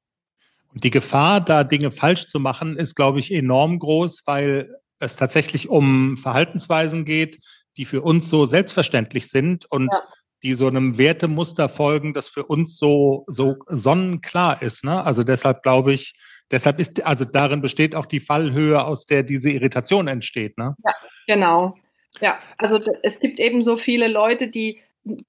[0.82, 4.68] Die Gefahr, da Dinge falsch zu machen, ist, glaube ich, enorm groß, weil
[5.00, 7.38] es tatsächlich um Verhaltensweisen geht,
[7.76, 10.00] die für uns so selbstverständlich sind und ja.
[10.42, 14.84] die so einem Wertemuster folgen, das für uns so, so sonnenklar ist.
[14.84, 15.04] Ne?
[15.04, 16.14] Also deshalb glaube ich,
[16.50, 20.56] Deshalb ist, also darin besteht auch die Fallhöhe, aus der diese Irritation entsteht.
[20.56, 20.74] Ne?
[20.84, 20.94] Ja,
[21.26, 21.74] genau.
[22.20, 24.80] Ja, also es gibt eben so viele Leute, die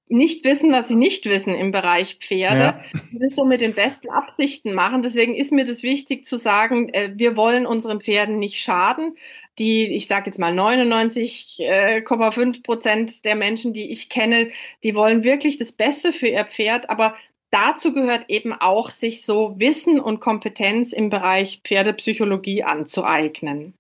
[0.07, 2.83] nicht wissen, was sie nicht wissen im Bereich Pferde, ja.
[3.11, 5.01] die das so mit den besten Absichten machen.
[5.01, 9.17] Deswegen ist mir das wichtig zu sagen, äh, wir wollen unseren Pferden nicht schaden.
[9.57, 14.51] Die, ich sage jetzt mal 99,5 äh, Prozent der Menschen, die ich kenne,
[14.83, 17.15] die wollen wirklich das Beste für ihr Pferd, aber
[17.51, 23.73] dazu gehört eben auch, sich so Wissen und Kompetenz im Bereich Pferdepsychologie anzueignen.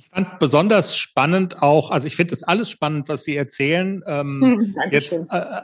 [0.00, 4.02] Ich fand besonders spannend auch, also ich finde das alles spannend, was Sie erzählen.
[4.06, 5.60] Ähm, hm, jetzt äh,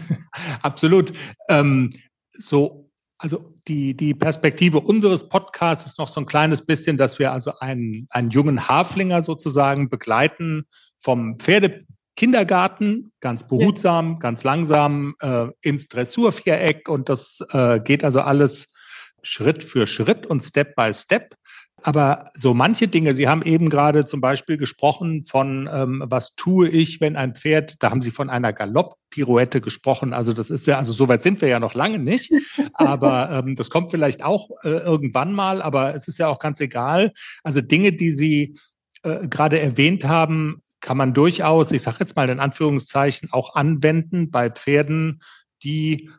[0.62, 1.12] absolut.
[1.48, 1.90] Ähm,
[2.30, 7.32] so, also die, die Perspektive unseres Podcasts ist noch so ein kleines bisschen, dass wir
[7.32, 10.64] also einen, einen jungen Haflinger sozusagen begleiten
[11.00, 18.20] vom Pferde, Kindergarten, ganz behutsam, ganz langsam äh, ins Dressurviereck und das äh, geht also
[18.20, 18.72] alles
[19.22, 21.34] Schritt für Schritt und Step by Step.
[21.82, 26.68] Aber so manche Dinge, Sie haben eben gerade zum Beispiel gesprochen von, ähm, was tue
[26.68, 30.12] ich, wenn ein Pferd, da haben Sie von einer Galopp-Pirouette gesprochen.
[30.12, 32.32] Also das ist ja, also so weit sind wir ja noch lange nicht.
[32.74, 36.60] Aber ähm, das kommt vielleicht auch äh, irgendwann mal, aber es ist ja auch ganz
[36.60, 37.12] egal.
[37.42, 38.56] Also Dinge, die Sie
[39.02, 44.30] äh, gerade erwähnt haben, kann man durchaus, ich sage jetzt mal in Anführungszeichen, auch anwenden
[44.30, 45.22] bei Pferden,
[45.62, 46.10] die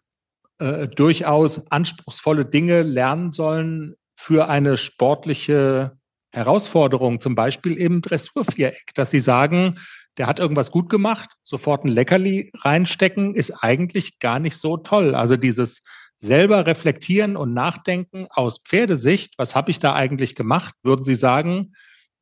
[0.59, 5.97] äh, durchaus anspruchsvolle Dinge lernen sollen für eine sportliche
[6.31, 9.79] Herausforderung, zum Beispiel im Dressurviereck, dass sie sagen,
[10.17, 15.13] der hat irgendwas gut gemacht, sofort ein Leckerli reinstecken, ist eigentlich gar nicht so toll.
[15.13, 15.81] Also dieses
[16.15, 21.73] selber reflektieren und nachdenken aus Pferdesicht, was habe ich da eigentlich gemacht, würden Sie sagen,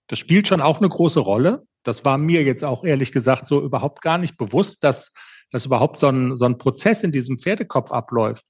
[0.07, 1.67] das spielt schon auch eine große Rolle?
[1.83, 5.13] Das war mir jetzt auch ehrlich gesagt so überhaupt gar nicht bewusst, dass,
[5.51, 8.45] dass überhaupt so ein, so ein Prozess in diesem Pferdekopf abläuft.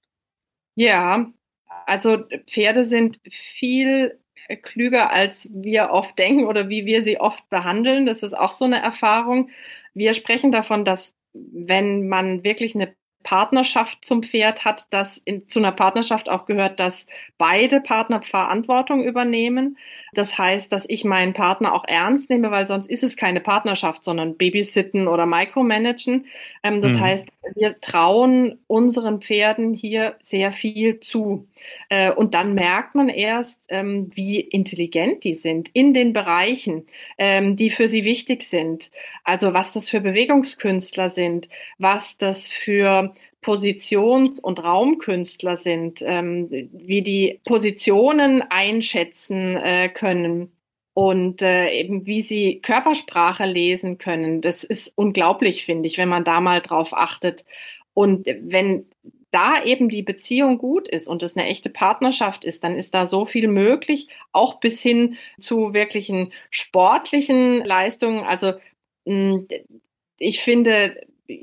[0.75, 1.27] Ja,
[1.85, 4.19] also Pferde sind viel
[4.63, 8.05] klüger, als wir oft denken oder wie wir sie oft behandeln.
[8.05, 9.49] Das ist auch so eine Erfahrung.
[9.93, 15.59] Wir sprechen davon, dass wenn man wirklich eine Partnerschaft zum Pferd hat, dass in, zu
[15.59, 17.05] einer Partnerschaft auch gehört, dass
[17.37, 19.77] beide Partner Verantwortung übernehmen.
[20.13, 24.03] Das heißt, dass ich meinen Partner auch ernst nehme, weil sonst ist es keine Partnerschaft,
[24.03, 26.25] sondern Babysitten oder Micromanagen.
[26.63, 26.99] Ähm, das mhm.
[26.99, 31.47] heißt, wir trauen unseren Pferden hier sehr viel zu.
[31.89, 36.87] Äh, und dann merkt man erst, ähm, wie intelligent die sind in den Bereichen,
[37.17, 38.91] ähm, die für sie wichtig sind.
[39.23, 47.01] Also was das für Bewegungskünstler sind, was das für Positions- und Raumkünstler sind, ähm, wie
[47.01, 50.51] die Positionen einschätzen äh, können.
[50.93, 54.41] und äh, eben wie sie Körpersprache lesen können.
[54.41, 57.45] Das ist unglaublich, finde ich, wenn man da mal drauf achtet.
[57.93, 58.85] Und wenn
[59.31, 63.05] da eben die Beziehung gut ist und es eine echte Partnerschaft ist, dann ist da
[63.05, 68.23] so viel möglich, auch bis hin zu wirklichen sportlichen Leistungen.
[68.23, 68.53] Also
[69.05, 69.47] hm,
[70.17, 71.01] ich finde,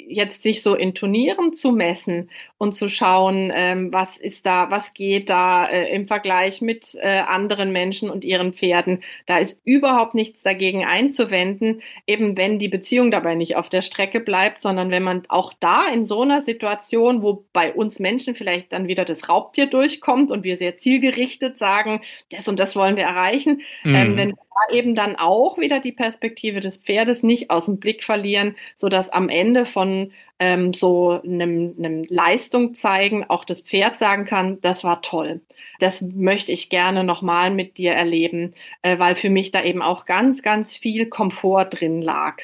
[0.08, 4.94] jetzt sich so in Turnieren zu messen und zu schauen, ähm, was ist da, was
[4.94, 9.02] geht da äh, im Vergleich mit äh, anderen Menschen und ihren Pferden.
[9.26, 14.20] Da ist überhaupt nichts dagegen einzuwenden, eben wenn die Beziehung dabei nicht auf der Strecke
[14.20, 18.72] bleibt, sondern wenn man auch da in so einer Situation, wo bei uns Menschen vielleicht
[18.72, 23.04] dann wieder das Raubtier durchkommt und wir sehr zielgerichtet sagen, das und das wollen wir
[23.04, 23.96] erreichen, ähm, mhm.
[23.96, 24.34] ähm, wenn
[24.70, 29.10] eben dann auch wieder die Perspektive des Pferdes nicht aus dem Blick verlieren, so dass
[29.10, 34.84] am Ende von ähm, so einem, einem Leistung zeigen auch das Pferd sagen kann, das
[34.84, 35.40] war toll.
[35.80, 40.06] Das möchte ich gerne nochmal mit dir erleben, äh, weil für mich da eben auch
[40.06, 42.36] ganz, ganz viel Komfort drin lag.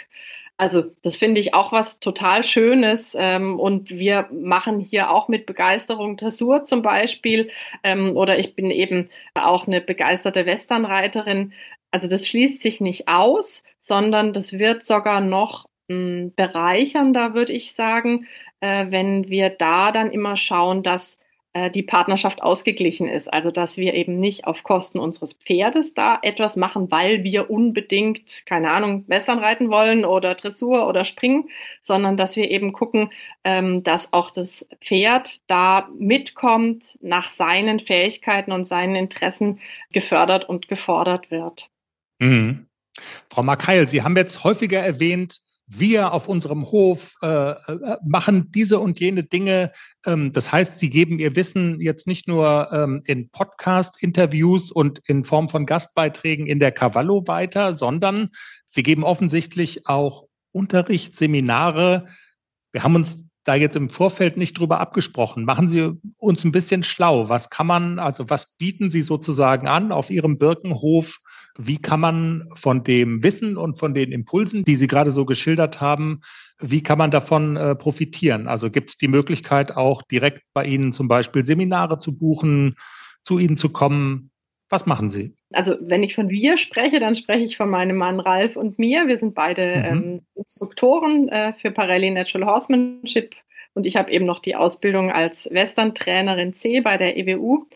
[0.57, 5.47] Also das finde ich auch was total Schönes ähm, und wir machen hier auch mit
[5.47, 7.51] Begeisterung Dressur zum Beispiel
[7.83, 11.53] ähm, oder ich bin eben auch eine begeisterte Westernreiterin
[11.95, 17.53] also das schließt sich nicht aus, sondern das wird sogar noch mh, hm, bereichernder, würde
[17.53, 18.27] ich sagen,
[18.59, 21.19] äh, wenn wir da dann immer schauen, dass
[21.53, 23.33] äh, die Partnerschaft ausgeglichen ist.
[23.33, 28.45] Also dass wir eben nicht auf Kosten unseres Pferdes da etwas machen, weil wir unbedingt,
[28.45, 31.49] keine Ahnung, Western reiten wollen oder Dressur oder Springen,
[31.81, 33.13] sondern dass wir eben gucken,
[33.45, 39.61] ähm, dass auch das Pferd da mitkommt, nach seinen Fähigkeiten und seinen Interessen
[39.93, 41.71] gefördert und gefordert wird.
[42.19, 42.67] Mhm.
[43.31, 48.79] Frau Markeil, Sie haben jetzt häufiger erwähnt, wir auf unserem Hof äh, äh, machen diese
[48.79, 49.73] und jene Dinge.
[50.05, 55.25] Ähm, das heißt, Sie geben Ihr Wissen jetzt nicht nur ähm, in Podcast-Interviews und in
[55.25, 58.31] Form von Gastbeiträgen in der Cavallo weiter, sondern
[58.67, 62.05] Sie geben offensichtlich auch Unterricht, Seminare.
[62.73, 65.45] Wir haben uns da jetzt im Vorfeld nicht drüber abgesprochen.
[65.45, 67.29] Machen Sie uns ein bisschen schlau.
[67.29, 71.21] Was kann man, also was bieten Sie sozusagen an auf Ihrem Birkenhof?
[71.57, 75.81] Wie kann man von dem Wissen und von den Impulsen, die Sie gerade so geschildert
[75.81, 76.21] haben,
[76.61, 78.49] wie kann man davon äh, profitieren?
[78.49, 82.77] Also gibt es die Möglichkeit auch direkt bei Ihnen zum Beispiel Seminare zu buchen,
[83.23, 84.31] zu Ihnen zu kommen?
[84.69, 85.35] Was machen Sie?
[85.53, 89.07] Also wenn ich von wir spreche, dann spreche ich von meinem Mann Ralf und mir.
[89.07, 89.85] Wir sind beide mhm.
[89.85, 93.35] ähm, Instruktoren äh, für Parelli Natural Horsemanship
[93.75, 97.67] und ich habe eben noch die Ausbildung als Western-Trainerin C bei der EWU.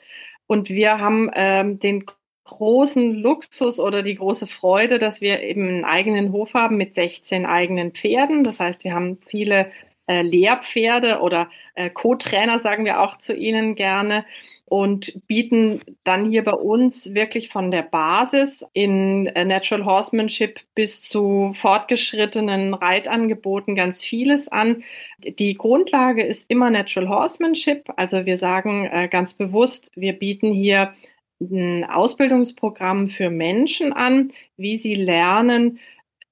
[0.46, 2.06] Und wir haben ähm, den
[2.48, 7.46] großen Luxus oder die große Freude, dass wir eben einen eigenen Hof haben mit 16
[7.46, 8.42] eigenen Pferden.
[8.42, 9.70] Das heißt, wir haben viele
[10.06, 14.24] äh, Lehrpferde oder äh, Co-Trainer, sagen wir auch zu ihnen gerne
[14.64, 21.02] und bieten dann hier bei uns wirklich von der Basis in äh, Natural Horsemanship bis
[21.02, 24.82] zu fortgeschrittenen Reitangeboten ganz vieles an.
[25.24, 27.84] Die Grundlage ist immer Natural Horsemanship.
[27.96, 30.94] Also wir sagen äh, ganz bewusst, wir bieten hier
[31.40, 35.78] ein Ausbildungsprogramm für Menschen an, wie sie lernen,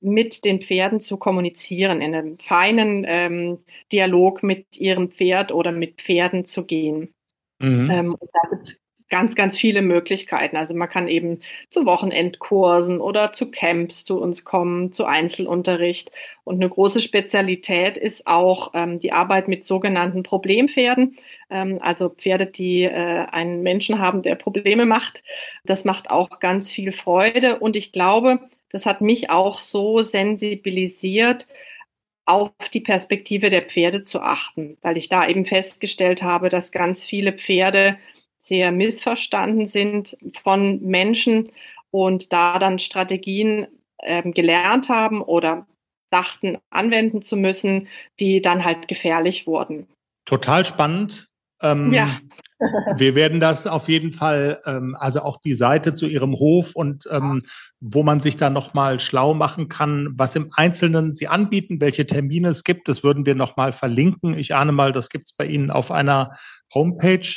[0.00, 3.59] mit den Pferden zu kommunizieren, in einem feinen ähm,
[3.92, 7.14] Dialog mit ihrem Pferd oder mit Pferden zu gehen.
[7.59, 7.90] Mhm.
[7.90, 10.57] Ähm, da gibt es ganz, ganz viele Möglichkeiten.
[10.57, 11.40] Also man kann eben
[11.70, 16.11] zu Wochenendkursen oder zu Camps zu uns kommen, zu Einzelunterricht.
[16.44, 21.16] Und eine große Spezialität ist auch ähm, die Arbeit mit sogenannten Problempferden.
[21.50, 25.22] Ähm, also Pferde, die äh, einen Menschen haben, der Probleme macht.
[25.64, 27.59] Das macht auch ganz viel Freude.
[27.61, 28.40] Und ich glaube,
[28.70, 31.46] das hat mich auch so sensibilisiert,
[32.26, 37.07] auf die Perspektive der Pferde zu achten, weil ich da eben festgestellt habe, dass ganz
[37.07, 37.98] viele Pferde
[38.47, 41.51] sehr missverstanden sind von Menschen
[41.90, 43.66] und da dann Strategien
[43.99, 45.66] äh, gelernt haben oder
[46.11, 47.88] dachten anwenden zu müssen,
[48.20, 49.88] die dann halt gefährlich wurden.
[50.26, 51.28] Total spannend.
[51.61, 52.20] Ähm, ja.
[52.97, 57.09] wir werden das auf jeden Fall, ähm, also auch die Seite zu Ihrem Hof und
[57.11, 57.42] ähm,
[57.80, 62.51] wo man sich da nochmal schlau machen kann, was im Einzelnen Sie anbieten, welche Termine
[62.51, 64.38] es gibt, das würden wir nochmal verlinken.
[64.38, 66.36] Ich ahne mal, das gibt es bei Ihnen auf einer
[66.72, 67.28] Homepage.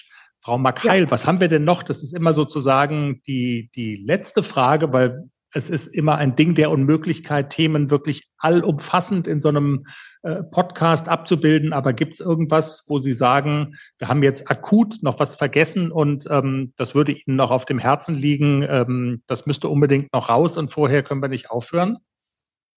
[0.50, 1.12] Frau Makheil, ja.
[1.12, 1.84] was haben wir denn noch?
[1.84, 6.72] Das ist immer sozusagen die, die letzte Frage, weil es ist immer ein Ding der
[6.72, 9.86] Unmöglichkeit, Themen wirklich allumfassend in so einem
[10.24, 11.72] äh, Podcast abzubilden.
[11.72, 16.26] Aber gibt es irgendwas, wo Sie sagen, wir haben jetzt akut noch was vergessen und
[16.32, 20.58] ähm, das würde Ihnen noch auf dem Herzen liegen, ähm, das müsste unbedingt noch raus
[20.58, 21.97] und vorher können wir nicht aufhören?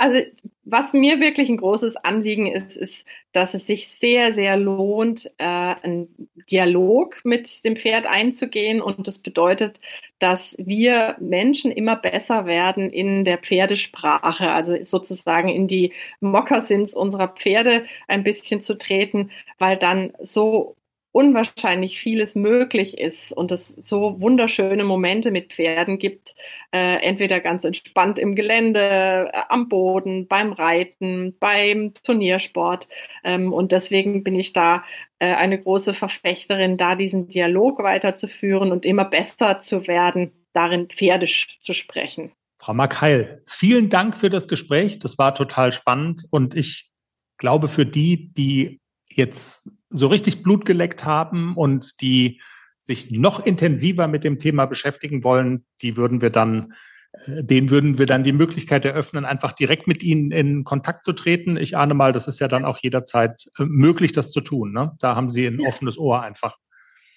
[0.00, 0.18] Also
[0.64, 5.44] was mir wirklich ein großes Anliegen ist, ist, dass es sich sehr, sehr lohnt, äh,
[5.44, 8.80] einen Dialog mit dem Pferd einzugehen.
[8.80, 9.78] Und das bedeutet,
[10.18, 17.28] dass wir Menschen immer besser werden in der Pferdesprache, also sozusagen in die Mokassins unserer
[17.28, 20.76] Pferde ein bisschen zu treten, weil dann so
[21.12, 26.34] unwahrscheinlich vieles möglich ist und es so wunderschöne Momente mit Pferden gibt,
[26.72, 32.88] äh, entweder ganz entspannt im Gelände, äh, am Boden, beim Reiten, beim Turniersport.
[33.24, 34.84] Ähm, und deswegen bin ich da
[35.18, 41.58] äh, eine große Verfechterin, da diesen Dialog weiterzuführen und immer besser zu werden, darin pferdisch
[41.60, 42.32] zu sprechen.
[42.58, 44.98] Frau Markheil, vielen Dank für das Gespräch.
[44.98, 46.90] Das war total spannend und ich
[47.38, 48.80] glaube, für die, die
[49.10, 52.40] jetzt so richtig Blut geleckt haben und die
[52.78, 56.72] sich noch intensiver mit dem Thema beschäftigen wollen, die würden wir dann,
[57.12, 61.12] äh, denen würden wir dann die Möglichkeit eröffnen, einfach direkt mit ihnen in Kontakt zu
[61.12, 61.56] treten.
[61.56, 64.72] Ich ahne mal, das ist ja dann auch jederzeit äh, möglich, das zu tun.
[64.72, 64.92] Ne?
[65.00, 66.56] Da haben Sie ein offenes Ohr einfach.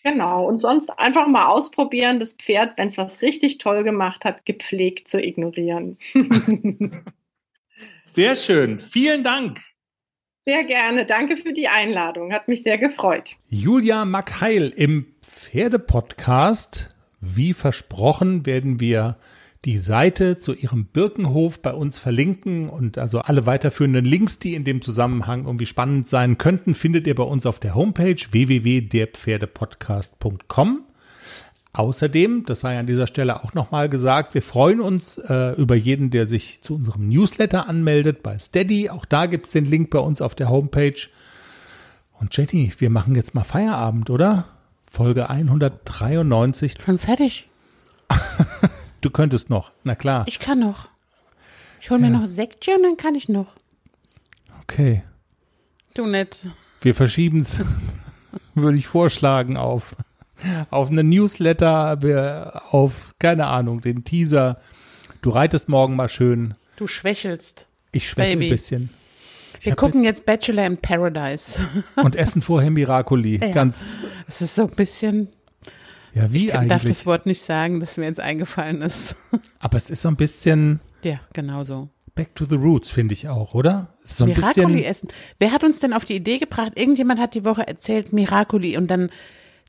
[0.04, 4.46] Genau, und sonst einfach mal ausprobieren, das Pferd, wenn es was richtig toll gemacht hat,
[4.46, 5.98] gepflegt zu ignorieren.
[8.04, 8.82] Sehr schön.
[8.82, 9.62] Vielen Dank.
[10.46, 11.06] Sehr gerne.
[11.06, 12.34] Danke für die Einladung.
[12.34, 13.32] Hat mich sehr gefreut.
[13.48, 16.90] Julia Makheil im Pferdepodcast.
[17.22, 19.16] Wie versprochen werden wir
[19.64, 24.66] die Seite zu ihrem Birkenhof bei uns verlinken und also alle weiterführenden Links, die in
[24.66, 30.82] dem Zusammenhang irgendwie spannend sein könnten, findet ihr bei uns auf der Homepage www.derpferdepodcast.com.
[31.76, 36.12] Außerdem, das sei an dieser Stelle auch nochmal gesagt, wir freuen uns äh, über jeden,
[36.12, 38.92] der sich zu unserem Newsletter anmeldet bei Steady.
[38.92, 41.08] Auch da gibt es den Link bei uns auf der Homepage.
[42.20, 44.46] Und Jenny, wir machen jetzt mal Feierabend, oder?
[44.92, 46.76] Folge 193.
[46.80, 47.50] Schon fertig.
[49.02, 50.26] du könntest noch, na klar.
[50.28, 50.90] Ich kann noch.
[51.82, 52.20] Ich hole mir ja.
[52.20, 53.56] noch Sektchen und dann kann ich noch.
[54.62, 55.04] Okay.
[55.96, 56.46] Du nett.
[56.82, 57.60] Wir verschieben es,
[58.54, 59.96] würde ich vorschlagen, auf
[60.70, 64.60] auf eine Newsletter, auf, keine Ahnung, den Teaser.
[65.22, 66.56] Du reitest morgen mal schön.
[66.76, 67.68] Du schwächelst.
[67.92, 68.48] Ich schwächel Baby.
[68.48, 68.90] ein bisschen.
[69.60, 71.60] Ich Wir gucken jetzt Bachelor in Paradise.
[71.96, 73.40] Und essen vorher Miracoli.
[73.40, 73.52] Ja.
[73.52, 73.96] Ganz.
[74.28, 75.30] Es ist so ein bisschen.
[76.14, 76.70] Ja, wie ich eigentlich?
[76.70, 79.16] darf das Wort nicht sagen, das mir jetzt eingefallen ist.
[79.60, 80.80] Aber es ist so ein bisschen.
[81.04, 81.90] Ja, genau so.
[82.16, 83.94] Back to the Roots, finde ich auch, oder?
[84.04, 85.08] So Miracoli essen.
[85.40, 86.74] Wer hat uns denn auf die Idee gebracht?
[86.76, 89.10] Irgendjemand hat die Woche erzählt, Miracoli und dann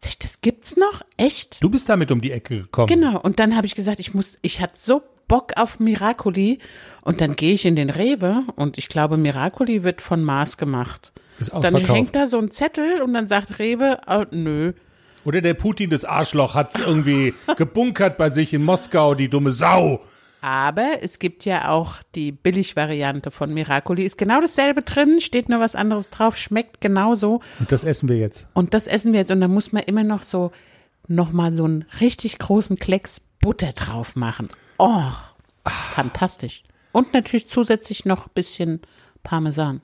[0.09, 1.03] ich, das gibt's noch?
[1.17, 1.63] Echt?
[1.63, 2.89] Du bist damit um die Ecke gekommen.
[2.89, 3.21] Genau.
[3.21, 6.59] Und dann habe ich gesagt, ich muss, ich hatte so Bock auf Miracoli.
[7.03, 11.13] Und dann gehe ich in den Rewe und ich glaube, Miracoli wird von Mars gemacht.
[11.39, 14.73] Ist dann hängt da so ein Zettel und dann sagt Rewe, oh, nö.
[15.25, 19.53] Oder der Putin des Arschloch hat es irgendwie gebunkert bei sich in Moskau, die dumme
[19.53, 20.03] Sau.
[20.45, 24.05] Aber es gibt ja auch die Billigvariante von Miracoli.
[24.05, 27.41] Ist genau dasselbe drin, steht nur was anderes drauf, schmeckt genauso.
[27.61, 28.47] Und das essen wir jetzt.
[28.53, 29.31] Und das essen wir jetzt.
[29.31, 30.53] Und da muss man immer noch so,
[31.09, 34.51] noch mal so einen richtig großen Klecks Butter drauf machen.
[34.77, 35.13] Oh,
[35.65, 36.63] das ist fantastisch.
[36.93, 38.83] Und natürlich zusätzlich noch ein bisschen
[39.23, 39.81] Parmesan.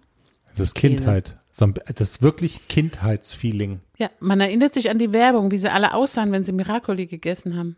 [0.50, 1.38] Das ist Kindheit.
[1.56, 3.80] Das ist wirklich Kindheitsfeeling.
[3.96, 7.56] Ja, man erinnert sich an die Werbung, wie sie alle aussahen, wenn sie Miracoli gegessen
[7.56, 7.76] haben.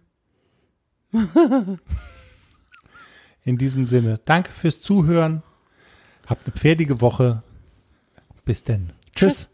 [3.44, 5.42] In diesem Sinne, danke fürs Zuhören.
[6.26, 7.42] Habt eine pferdige Woche.
[8.44, 8.92] Bis denn.
[9.14, 9.34] Tschüss.
[9.34, 9.50] Tschüss.